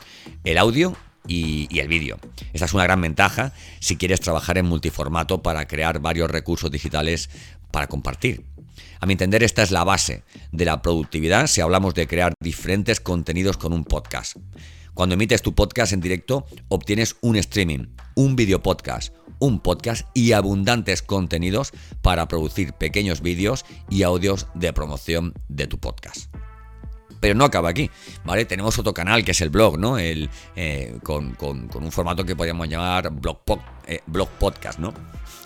el 0.43 0.57
audio 0.57 0.95
y, 1.27 1.67
y, 1.69 1.79
el 1.79 1.87
vídeo. 1.87 2.19
Esta 2.53 2.65
es 2.65 2.73
una 2.73 2.83
gran 2.83 3.01
ventaja 3.01 3.53
si 3.79 3.97
quieres 3.97 4.19
trabajar 4.19 4.57
en 4.57 4.65
multiformato 4.65 5.41
para 5.41 5.67
crear 5.67 5.99
varios 5.99 6.29
recursos 6.29 6.69
digitales 6.69 7.29
para 7.71 7.87
compartir. 7.87 8.54
A 8.99 9.05
mi 9.05 9.13
entender, 9.13 9.43
esta 9.43 9.63
es 9.63 9.71
la 9.71 9.83
base 9.83 10.23
de 10.51 10.65
la 10.65 10.81
productividad 10.81 11.47
si 11.47 11.61
hablamos 11.61 11.93
de 11.93 12.07
crear 12.07 12.33
diferentes 12.41 12.99
contenidos 12.99 13.57
con 13.57 13.73
un 13.73 13.83
podcast. 13.83 14.37
Cuando 14.93 15.15
emites 15.15 15.41
tu 15.41 15.53
podcast 15.53 15.91
en 15.91 15.99
directo, 15.99 16.45
obtienes 16.69 17.17
un 17.21 17.35
streaming, 17.35 17.87
un 18.15 18.35
video 18.35 18.63
podcast, 18.63 19.13
un 19.39 19.59
podcast 19.59 20.07
y 20.13 20.31
abundantes 20.31 21.01
contenidos 21.01 21.71
para 22.01 22.27
producir 22.27 22.73
pequeños 22.73 23.21
vídeos 23.21 23.65
y 23.89 24.03
audios 24.03 24.47
de 24.53 24.71
promoción 24.71 25.33
de 25.49 25.67
tu 25.67 25.77
podcast. 25.79 26.33
Pero 27.25 27.39
no 27.39 27.45
acaba 27.45 27.69
aquí, 27.69 27.89
¿vale? 28.23 28.45
Tenemos 28.45 28.77
otro 28.77 28.93
canal 28.93 29.25
que 29.25 29.31
es 29.31 29.41
el 29.41 29.49
blog, 29.49 29.79
¿no? 29.79 29.97
El, 29.97 30.29
eh, 30.55 30.95
con, 31.01 31.35
un 31.41 31.91
formato 31.91 32.23
que 32.23 32.35
podríamos 32.35 32.69
llamar 32.69 33.09
blog, 33.09 33.39
eh, 33.87 34.01
blog 34.05 34.29
podcast, 34.29 34.77
¿no? 34.77 34.93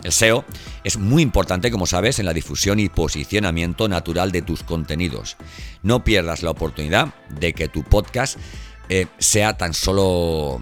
El 0.04 0.12
SEO 0.12 0.44
es 0.84 0.98
muy 0.98 1.24
importante, 1.24 1.72
como 1.72 1.86
sabes, 1.86 2.20
en 2.20 2.26
la 2.26 2.34
difusión 2.34 2.82
y 2.82 2.90
posicionamiento 2.90 3.88
natural 3.88 4.34
de 4.34 4.42
tus 4.42 4.62
contenidos. 4.62 5.38
No 5.82 6.04
pierdas 6.04 6.44
la 6.44 6.52
oportunidad 6.52 7.14
de 7.30 7.54
que 7.54 7.70
tu 7.70 7.84
podcast 7.84 8.38
eh, 8.90 9.08
sea 9.18 9.56
tan 9.56 9.74
solo 9.74 10.62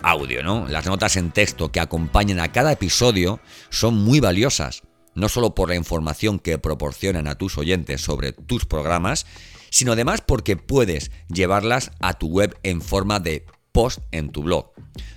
audio, 0.00 0.42
¿no? 0.42 0.66
Las 0.66 0.86
notas 0.86 1.16
en 1.16 1.30
texto 1.30 1.70
que 1.70 1.80
acompañan 1.80 2.40
a 2.40 2.52
cada 2.52 2.72
episodio 2.72 3.38
son 3.68 4.02
muy 4.02 4.18
valiosas, 4.18 4.82
no 5.14 5.28
solo 5.28 5.54
por 5.54 5.68
la 5.68 5.74
información 5.74 6.38
que 6.38 6.56
proporcionan 6.56 7.28
a 7.28 7.34
tus 7.34 7.58
oyentes 7.58 8.00
sobre 8.00 8.32
tus 8.32 8.64
programas, 8.64 9.26
sino 9.70 9.92
además 9.92 10.20
porque 10.20 10.56
puedes 10.56 11.10
llevarlas 11.28 11.92
a 12.00 12.14
tu 12.14 12.28
web 12.28 12.58
en 12.62 12.82
forma 12.82 13.20
de 13.20 13.46
post 13.72 14.00
en 14.10 14.30
tu 14.30 14.42
blog. 14.42 14.72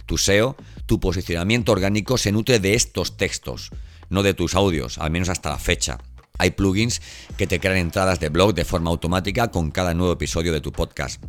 Tu 0.06 0.18
SEO 0.18 0.56
tu 0.86 1.00
posicionamiento 1.00 1.72
orgánico 1.72 2.18
se 2.18 2.32
nutre 2.32 2.60
de 2.60 2.74
estos 2.74 3.18
textos, 3.18 3.72
no 4.10 4.22
de 4.22 4.34
tus 4.34 4.54
audios, 4.54 4.98
al 4.98 5.12
menos 5.12 5.30
hasta 5.30 5.50
la 5.50 5.58
fecha. 5.58 5.98
Hay 6.38 6.52
plugins 6.52 7.02
que 7.38 7.48
te 7.48 7.60
crean 7.60 7.78
entradas 7.78 8.20
de 8.20 8.30
blog 8.30 8.54
de 8.54 8.66
forma 8.66 8.89
automática 8.89 9.50
con 9.50 9.72
cada 9.72 9.94
nuevo 9.94 10.13
episodio 10.13 10.52
de 10.52 10.62
tu 10.62 10.72
podcast. 10.72 11.24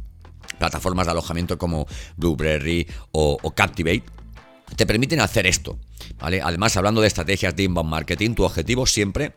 Plataformas 0.59 1.07
de 1.07 1.13
alojamiento 1.13 1.59
como 1.59 1.87
Blueberry 2.17 2.87
o, 3.13 3.39
Captivate 3.55 4.05
te 4.77 4.87
permiten 4.87 5.21
hacer 5.21 5.47
esto. 5.47 5.79
¿vale? 6.19 6.41
Además, 6.43 6.77
hablando 6.77 7.01
de 7.01 7.07
estrategias 7.07 7.55
de 7.55 7.65
inbound 7.65 7.91
marketing, 7.91 8.35
tu 8.35 8.45
objetivo 8.45 8.87
siempre, 8.87 9.35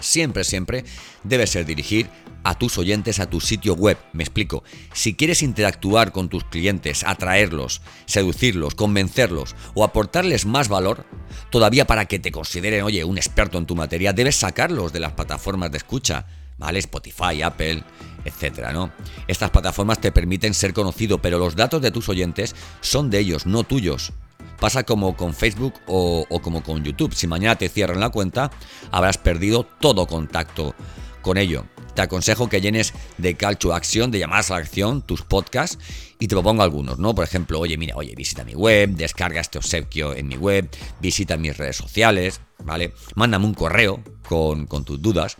siempre, 0.00 0.44
siempre 0.44 0.84
debe 1.24 1.46
ser 1.46 1.66
dirigir 1.66 2.08
a 2.42 2.54
tus 2.58 2.78
oyentes 2.78 3.20
a 3.20 3.28
tu 3.28 3.40
sitio 3.40 3.74
web. 3.74 3.98
Me 4.12 4.22
explico. 4.22 4.64
Si 4.92 5.14
quieres 5.14 5.42
interactuar 5.42 6.12
con 6.12 6.28
tus 6.28 6.44
clientes, 6.44 7.04
atraerlos, 7.04 7.82
seducirlos, 8.06 8.74
convencerlos 8.74 9.54
o 9.74 9.84
aportarles 9.84 10.46
más 10.46 10.68
valor, 10.68 11.04
todavía 11.50 11.86
para 11.86 12.06
que 12.06 12.18
te 12.18 12.32
consideren, 12.32 12.84
oye, 12.84 13.04
un 13.04 13.18
experto 13.18 13.58
en 13.58 13.66
tu 13.66 13.76
materia, 13.76 14.12
debes 14.12 14.36
sacarlos 14.36 14.92
de 14.92 15.00
las 15.00 15.12
plataformas 15.12 15.70
de 15.70 15.78
escucha, 15.78 16.26
¿vale? 16.58 16.78
Spotify, 16.78 17.42
Apple, 17.42 17.84
etcétera, 18.24 18.72
¿no? 18.72 18.92
Estas 19.26 19.50
plataformas 19.50 20.00
te 20.00 20.12
permiten 20.12 20.54
ser 20.54 20.72
conocido, 20.72 21.20
pero 21.20 21.38
los 21.38 21.56
datos 21.56 21.82
de 21.82 21.90
tus 21.90 22.08
oyentes 22.08 22.54
son 22.80 23.10
de 23.10 23.18
ellos, 23.18 23.46
no 23.46 23.64
tuyos. 23.64 24.12
Pasa 24.58 24.82
como 24.82 25.16
con 25.16 25.34
Facebook 25.34 25.74
o, 25.86 26.26
como 26.42 26.62
con 26.62 26.84
YouTube. 26.84 27.14
Si 27.14 27.26
mañana 27.26 27.56
te 27.56 27.68
cierran 27.68 28.00
la 28.00 28.10
cuenta, 28.10 28.50
habrás 28.90 29.18
perdido 29.18 29.64
todo 29.64 30.06
contacto 30.06 30.74
con 31.22 31.38
ello. 31.38 31.64
Te 31.94 32.02
aconsejo 32.02 32.48
que 32.48 32.60
llenes 32.60 32.92
de 33.18 33.34
call 33.34 33.58
to 33.58 33.74
action, 33.74 34.10
de 34.10 34.18
llamadas 34.20 34.50
a 34.50 34.54
la 34.54 34.60
acción, 34.60 35.02
tus 35.02 35.22
podcasts 35.22 35.78
y 36.18 36.28
te 36.28 36.34
propongo 36.34 36.62
algunos, 36.62 36.98
¿no? 36.98 37.14
Por 37.14 37.24
ejemplo, 37.24 37.58
oye, 37.58 37.76
mira, 37.76 37.96
oye, 37.96 38.14
visita 38.14 38.44
mi 38.44 38.54
web, 38.54 38.90
descarga 38.90 39.40
este 39.40 39.58
obsequio 39.58 40.14
en 40.14 40.28
mi 40.28 40.36
web, 40.36 40.68
visita 41.00 41.36
mis 41.36 41.56
redes 41.56 41.76
sociales, 41.76 42.40
¿vale? 42.64 42.92
Mándame 43.14 43.46
un 43.46 43.54
correo 43.54 44.02
con, 44.28 44.66
tus 44.84 45.02
dudas. 45.02 45.36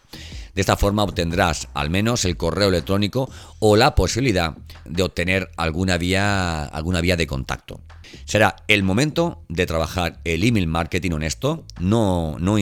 De 0.55 0.61
esta 0.61 0.77
forma 0.77 1.05
obtendrás 1.05 1.69
al 1.75 1.91
menos 1.91 2.25
el 2.25 2.37
correo 2.37 2.69
electrónico 2.69 3.31
o 3.61 3.77
la 3.77 3.95
posibilidad 3.95 4.57
de 4.85 5.03
obtener 5.03 5.51
alguna 5.57 5.97
vía, 5.97 6.65
alguna 6.65 7.01
vía 7.01 7.17
de 7.17 7.27
contacto. 7.27 7.81
Será 8.25 8.57
el 8.69 8.83
momento 8.83 9.43
de 9.49 9.67
trabajar 9.67 10.21
el 10.25 10.45
email 10.45 10.67
marketing 10.67 11.13
honesto, 11.13 11.65
no, 11.81 12.37
no, 12.39 12.57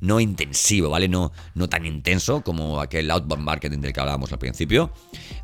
no, 0.00 0.20
intensivo, 0.20 0.90
¿vale? 0.90 1.08
No, 1.08 1.32
no 1.54 1.68
tan 1.68 1.84
intenso 1.86 2.42
como 2.42 2.80
aquel 2.80 3.10
outbound 3.10 3.42
marketing 3.42 3.80
del 3.80 3.92
que 3.92 4.00
hablábamos 4.00 4.32
al 4.32 4.38
principio, 4.38 4.92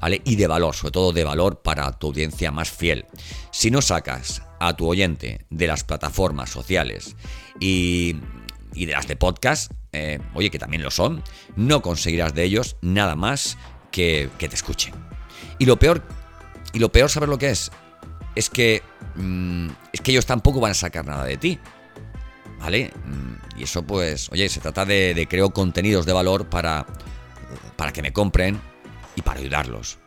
¿vale? 0.01 0.23
Y 0.25 0.37
de 0.37 0.47
valor, 0.47 0.75
sobre 0.75 0.92
todo 0.92 1.12
de 1.12 1.25
valor 1.25 1.62
para 1.62 1.90
tu 1.92 2.09
audiencia 2.09 2.51
más 2.51 2.70
fiel. 2.70 3.07
Si 3.51 3.70
no 3.70 3.83
sacas 3.83 4.42
a 4.61 4.77
tu 4.77 4.87
oyente 4.87 5.44
de 5.51 5.66
las 5.66 5.85
plataformas 5.85 6.51
sociales 6.51 7.16
y, 7.61 8.14
de 8.75 8.92
las 8.92 9.07
de 9.07 9.16
podcast, 9.16 9.73
eh, 9.92 10.20
oye, 10.35 10.51
que 10.51 10.59
también 10.59 10.83
lo 10.83 10.90
son, 10.90 11.23
no 11.57 11.83
conseguirás 11.83 12.35
de 12.35 12.44
ellos 12.44 12.77
nada 12.83 13.14
más 13.14 13.59
que, 13.90 14.31
que 14.38 14.49
te 14.49 14.55
escuchen. 14.55 14.94
Y 15.59 15.66
lo 15.66 15.79
peor, 15.79 16.03
y 16.73 16.79
lo 16.79 16.90
peor, 16.90 17.11
¿sabes 17.11 17.29
lo 17.29 17.38
que 17.38 17.51
es? 17.51 17.70
Es 18.35 18.51
que, 18.51 18.83
mm, 19.16 19.68
es 19.92 20.01
que 20.01 20.12
ellos 20.12 20.27
tampoco 20.27 20.61
van 20.61 20.73
a 20.73 20.75
sacar 20.75 21.05
nada 21.05 21.25
de 21.25 21.37
ti. 21.37 21.59
¿Vale? 22.59 22.92
Mm, 23.05 23.59
y 23.59 23.64
eso 23.64 23.83
pues, 23.83 24.31
oye, 24.33 24.49
se 24.49 24.61
trata 24.61 24.85
de, 24.85 25.14
de 25.14 25.27
creo 25.27 25.51
contenidos 25.51 26.07
de 26.07 26.12
valor 26.12 26.49
para, 26.49 26.87
para 27.77 27.92
que 27.92 28.03
me 28.03 28.12
compren 28.12 28.61
y 29.16 29.23
para 29.23 29.40
ayudarlos. 29.40 29.99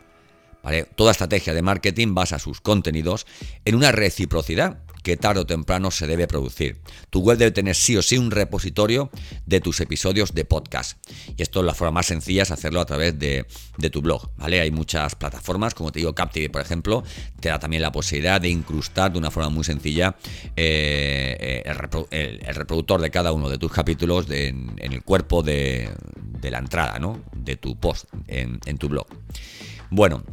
¿Vale? 0.63 0.83
Toda 0.95 1.11
estrategia 1.11 1.53
de 1.53 1.61
marketing 1.61 2.13
basa 2.13 2.39
sus 2.39 2.59
contenidos 2.61 3.27
en 3.63 3.75
una 3.75 3.91
reciprocidad 3.91 4.79
que 5.03 5.17
tarde 5.17 5.41
o 5.41 5.45
temprano 5.45 5.91
se 5.91 6.07
debe 6.07 6.27
producir. 6.27 6.79
Tu 7.09 7.19
web 7.19 7.37
debe 7.37 7.51
tener 7.51 7.75
sí 7.75 7.95
o 7.97 8.01
sí 8.01 8.17
un 8.17 8.31
repositorio 8.31 9.09
de 9.45 9.61
tus 9.61 9.79
episodios 9.81 10.33
de 10.33 10.45
podcast. 10.45 10.97
Y 11.35 11.41
esto 11.41 11.63
la 11.63 11.73
forma 11.73 11.91
más 11.91 12.07
sencilla 12.07 12.43
es 12.43 12.51
hacerlo 12.51 12.81
a 12.81 12.85
través 12.85 13.17
de, 13.17 13.45
tu 13.91 14.01
blog. 14.01 14.29
¿vale? 14.37 14.59
Hay 14.59 14.71
muchas 14.71 15.15
plataformas, 15.15 15.73
como 15.73 15.91
te 15.91 15.99
digo, 15.99 16.13
Captivate, 16.13 16.49
por 16.49 16.61
ejemplo, 16.61 17.03
te 17.39 17.49
da 17.49 17.59
también 17.59 17.81
la 17.81 17.91
posibilidad 17.91 18.41
de 18.41 18.49
incrustar 18.49 19.11
de 19.11 19.19
una 19.19 19.31
forma 19.31 19.49
muy 19.49 19.63
sencilla 19.63 20.15
eh, 20.55 21.63
el, 21.65 22.55
reproductor 22.55 23.01
de 23.01 23.09
cada 23.09 23.31
uno 23.31 23.49
de 23.49 23.57
tus 23.57 23.71
capítulos 23.71 24.29
en, 24.29 24.75
el 24.77 25.03
cuerpo 25.03 25.43
de, 25.43 25.89
la 26.41 26.59
entrada, 26.59 26.97
¿no? 26.99 27.21
De 27.35 27.57
tu 27.57 27.77
post 27.77 28.05
en, 28.27 28.59
en 28.65 28.77
tu 28.77 28.89
blog. 28.89 29.07
Bueno, 29.89 30.23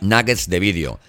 nuggets 0.00 0.48
de 0.48 0.60
vídeo. 0.60 1.00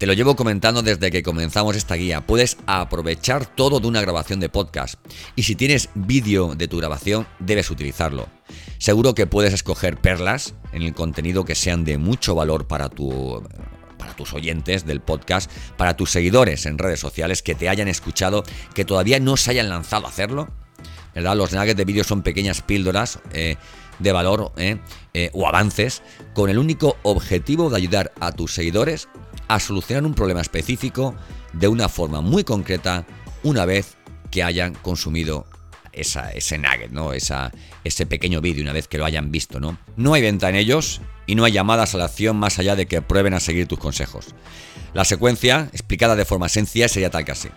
Te 0.00 0.06
lo 0.06 0.14
llevo 0.14 0.34
comentando 0.34 0.80
desde 0.80 1.10
que 1.10 1.22
comenzamos 1.22 1.76
esta 1.76 1.94
guía. 1.94 2.26
Puedes 2.26 2.56
aprovechar 2.64 3.44
todo 3.44 3.80
de 3.80 3.86
una 3.86 4.00
grabación 4.00 4.40
de 4.40 4.48
podcast. 4.48 4.94
Y 5.36 5.42
si 5.42 5.56
tienes 5.56 5.90
vídeo 5.94 6.54
de 6.54 6.68
tu 6.68 6.78
grabación, 6.78 7.26
debes 7.38 7.70
utilizarlo. 7.70 8.26
Seguro 8.78 9.14
que 9.14 9.26
puedes 9.26 9.52
escoger 9.52 9.98
perlas 9.98 10.54
en 10.72 10.84
el 10.84 10.94
contenido 10.94 11.44
que 11.44 11.54
sean 11.54 11.84
de 11.84 11.98
mucho 11.98 12.34
valor 12.34 12.66
para 12.66 12.88
tu 12.88 13.46
para 13.98 14.16
tus 14.16 14.32
oyentes 14.32 14.86
del 14.86 15.02
podcast, 15.02 15.50
para 15.76 15.94
tus 15.98 16.10
seguidores 16.10 16.64
en 16.64 16.78
redes 16.78 17.00
sociales 17.00 17.42
que 17.42 17.54
te 17.54 17.68
hayan 17.68 17.86
escuchado, 17.86 18.42
que 18.74 18.86
todavía 18.86 19.20
no 19.20 19.36
se 19.36 19.50
hayan 19.50 19.68
lanzado 19.68 20.06
a 20.06 20.08
hacerlo. 20.08 20.48
¿verdad? 21.14 21.36
Los 21.36 21.52
nuggets 21.52 21.76
de 21.76 21.84
vídeo 21.84 22.04
son 22.04 22.22
pequeñas 22.22 22.62
píldoras 22.62 23.18
eh, 23.34 23.56
de 23.98 24.12
valor 24.12 24.52
eh, 24.56 24.78
eh, 25.12 25.30
o 25.34 25.46
avances 25.46 26.02
con 26.32 26.48
el 26.48 26.58
único 26.58 26.96
objetivo 27.02 27.68
de 27.68 27.76
ayudar 27.76 28.12
a 28.20 28.32
tus 28.32 28.54
seguidores 28.54 29.08
a 29.50 29.58
solucionar 29.58 30.04
un 30.04 30.14
problema 30.14 30.40
específico 30.40 31.16
de 31.52 31.66
una 31.66 31.88
forma 31.88 32.20
muy 32.20 32.44
concreta 32.44 33.04
una 33.42 33.64
vez 33.64 33.96
que 34.30 34.44
hayan 34.44 34.74
consumido 34.74 35.44
esa, 35.92 36.30
ese 36.30 36.56
nugget, 36.56 36.92
¿no? 36.92 37.12
Esa, 37.12 37.50
ese 37.82 38.06
pequeño 38.06 38.40
vídeo 38.40 38.62
una 38.62 38.72
vez 38.72 38.86
que 38.86 38.96
lo 38.96 39.04
hayan 39.04 39.32
visto. 39.32 39.58
¿no? 39.58 39.76
no 39.96 40.14
hay 40.14 40.22
venta 40.22 40.48
en 40.48 40.54
ellos 40.54 41.00
y 41.26 41.34
no 41.34 41.44
hay 41.44 41.50
llamadas 41.50 41.96
a 41.96 41.98
la 41.98 42.04
acción 42.04 42.36
más 42.36 42.60
allá 42.60 42.76
de 42.76 42.86
que 42.86 43.02
prueben 43.02 43.34
a 43.34 43.40
seguir 43.40 43.66
tus 43.66 43.80
consejos. 43.80 44.36
La 44.94 45.04
secuencia, 45.04 45.68
explicada 45.72 46.14
de 46.14 46.24
forma 46.24 46.48
sencilla, 46.48 46.88
sería 46.88 47.10
tal 47.10 47.24
que 47.24 47.32
así. 47.32 47.48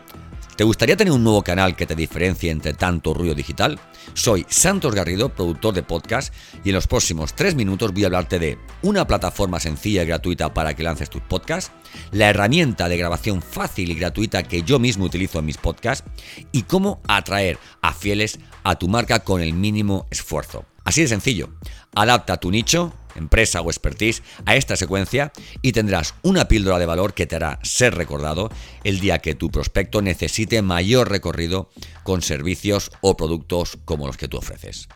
¿Te 0.56 0.64
gustaría 0.64 0.96
tener 0.96 1.12
un 1.12 1.24
nuevo 1.24 1.42
canal 1.42 1.76
que 1.76 1.88
te 1.88 1.96
diferencie 1.96 2.52
entre 2.52 2.74
tanto 2.74 3.16
ruido 3.16 3.34
digital? 3.34 3.80
Soy 4.14 4.46
Santos 4.48 4.94
Garrido, 4.94 5.30
productor 5.30 5.74
de 5.74 5.82
podcast, 5.82 6.32
y 6.64 6.70
en 6.70 6.76
los 6.76 6.86
próximos 6.86 7.34
tres 7.34 7.56
minutos 7.56 7.92
voy 7.92 8.04
a 8.04 8.08
hablarte 8.08 8.38
de 8.38 8.60
una 8.84 9.08
plataforma 9.08 9.60
sencilla 9.60 10.04
y 10.04 10.06
gratuita 10.06 10.54
para 10.54 10.76
que 10.76 10.84
lances 10.84 11.10
tus 11.10 11.24
podcasts, 11.24 11.72
la 12.12 12.30
herramienta 12.30 12.88
de 12.88 12.98
grabación 12.98 13.42
fácil 13.42 13.90
y 13.90 13.96
gratuita 13.96 14.44
que 14.44 14.62
yo 14.62 14.78
mismo 14.78 15.06
utilizo 15.06 15.40
en 15.40 15.46
mis 15.46 15.58
podcasts, 15.58 16.08
y 16.52 16.64
cómo 16.64 17.02
atraer 17.08 17.58
a 17.82 17.92
fieles 17.92 18.38
a 18.64 18.76
tu 18.76 18.88
marca 18.88 19.22
con 19.22 19.42
el 19.42 19.54
mínimo 19.54 20.06
esfuerzo. 20.12 20.66
Así 20.84 21.02
de 21.02 21.08
sencillo. 21.08 21.50
Adapta 21.96 22.38
tu 22.38 22.52
nicho 22.52 22.94
empresa 23.16 23.62
o 23.62 23.70
expertise 23.70 24.22
a 24.46 24.56
esta 24.56 24.76
secuencia 24.76 25.32
y 25.62 25.72
tendrás 25.72 26.16
una 26.22 26.48
píldora 26.48 26.80
de 26.80 26.86
valor 26.86 27.14
que 27.14 27.26
te 27.26 27.36
hará 27.36 27.60
ser 27.64 27.96
recordado 27.96 28.50
el 28.84 29.00
día 29.00 29.20
que 29.20 29.36
tu 29.36 29.50
prospecto 29.50 30.02
necesite 30.02 30.62
mayor 30.62 31.10
recorrido 31.10 31.70
con 32.04 32.22
servicios 32.22 32.92
o 33.02 33.16
productos 33.18 33.78
como 33.86 34.08
los 34.08 34.18
que 34.18 34.28
tú 34.28 34.38
ofreces. 34.38 34.88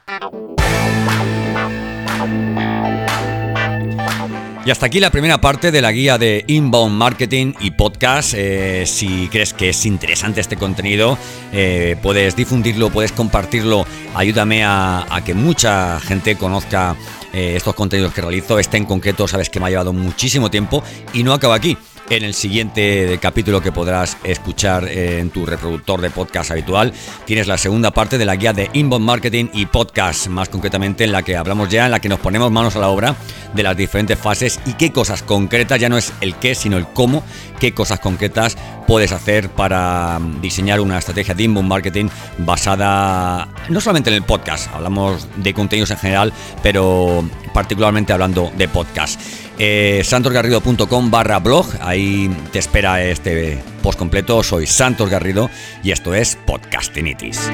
Y 4.67 4.69
hasta 4.69 4.87
aquí 4.87 4.99
la 4.99 5.11
primera 5.11 5.39
parte 5.39 5.71
de 5.71 5.81
la 5.81 5.93
guía 5.93 6.17
de 6.17 6.43
Inbound 6.45 6.93
Marketing 6.93 7.53
y 7.61 7.71
Podcast. 7.71 8.33
Eh, 8.35 8.83
si 8.85 9.29
crees 9.29 9.53
que 9.53 9.69
es 9.69 9.85
interesante 9.85 10.41
este 10.41 10.57
contenido, 10.57 11.17
eh, 11.53 11.95
puedes 12.01 12.35
difundirlo, 12.35 12.89
puedes 12.89 13.13
compartirlo. 13.13 13.85
Ayúdame 14.13 14.65
a, 14.65 15.05
que 15.25 15.33
mucha 15.33 16.01
gente 16.01 16.35
conozca 16.35 16.97
eh, 17.31 17.53
estos 17.55 17.75
contenidos 17.75 18.13
que 18.13 18.19
realizo. 18.19 18.59
Este 18.59 18.75
en 18.75 18.83
concreto 18.83 19.25
sabes 19.25 19.49
que 19.49 19.61
me 19.61 19.67
ha 19.67 19.69
llevado 19.69 19.93
muchísimo 19.93 20.51
tiempo 20.51 20.83
y 21.13 21.23
no 21.23 21.31
acaba 21.31 21.55
aquí. 21.55 21.77
En 22.09 22.23
el 22.23 22.33
siguiente 22.33 23.19
capítulo 23.21 23.59
que 23.59 23.73
podrás 23.73 24.17
escuchar 24.23 24.87
en 24.87 25.29
tu 25.29 25.45
reproductor 25.45 25.99
de 25.99 26.09
podcast 26.09 26.51
habitual, 26.51 26.93
tienes 27.25 27.47
la 27.47 27.57
segunda 27.57 27.91
parte 27.91 28.17
de 28.17 28.23
la 28.23 28.37
guía 28.37 28.53
de 28.53 28.69
Inbound 28.71 29.05
Marketing 29.05 29.47
y 29.53 29.65
Podcast, 29.65 30.27
más 30.27 30.47
concretamente 30.47 31.03
en 31.03 31.11
la 31.11 31.21
que 31.21 31.35
hablamos 31.35 31.67
ya, 31.67 31.83
en 31.83 31.91
la 31.91 31.99
que 31.99 32.07
nos 32.07 32.21
ponemos 32.21 32.49
manos 32.49 32.77
a 32.77 32.79
la 32.79 32.87
obra 32.87 33.13
de 33.53 33.61
las 33.61 33.75
diferentes 33.75 34.17
fases 34.17 34.57
y 34.65 34.75
qué 34.75 34.93
cosas 34.93 35.21
concretas, 35.21 35.81
ya 35.81 35.89
no 35.89 35.97
es 35.97 36.13
el 36.21 36.35
qué, 36.35 36.55
sino 36.55 36.77
el 36.77 36.87
cómo, 36.87 37.23
qué 37.59 37.73
cosas 37.73 37.99
concretas 37.99 38.57
puedes 38.87 39.11
hacer 39.11 39.49
para 39.49 40.17
mm, 40.17 40.39
diseñar 40.39 40.79
una 40.79 40.99
estrategia 40.99 41.33
de 41.33 41.43
inbound 41.43 41.67
marketing 41.67 42.07
basada 42.37 43.49
no 43.67 43.81
solamente 43.81 44.11
en 44.11 44.15
el 44.15 44.23
podcast, 44.23 44.73
hablamos 44.73 45.27
de 45.35 45.53
contenidos 45.53 45.91
en 45.91 45.97
general, 45.97 46.31
pero 46.63 47.27
particularmente 47.53 48.13
hablando 48.13 48.49
de 48.57 48.69
podcast. 48.69 49.19
Eh, 49.59 50.01
santosgarrido.com 50.03 51.09
barra 51.09 51.39
blog, 51.39 51.65
ahí 51.81 52.29
te 52.51 52.59
espera 52.59 53.03
este 53.03 53.61
post 53.81 53.97
completo. 53.97 54.43
Soy 54.43 54.67
Santos 54.67 55.09
Garrido 55.09 55.49
y 55.83 55.91
esto 55.91 56.13
es 56.13 56.37
Podcastinitis. 56.45 57.49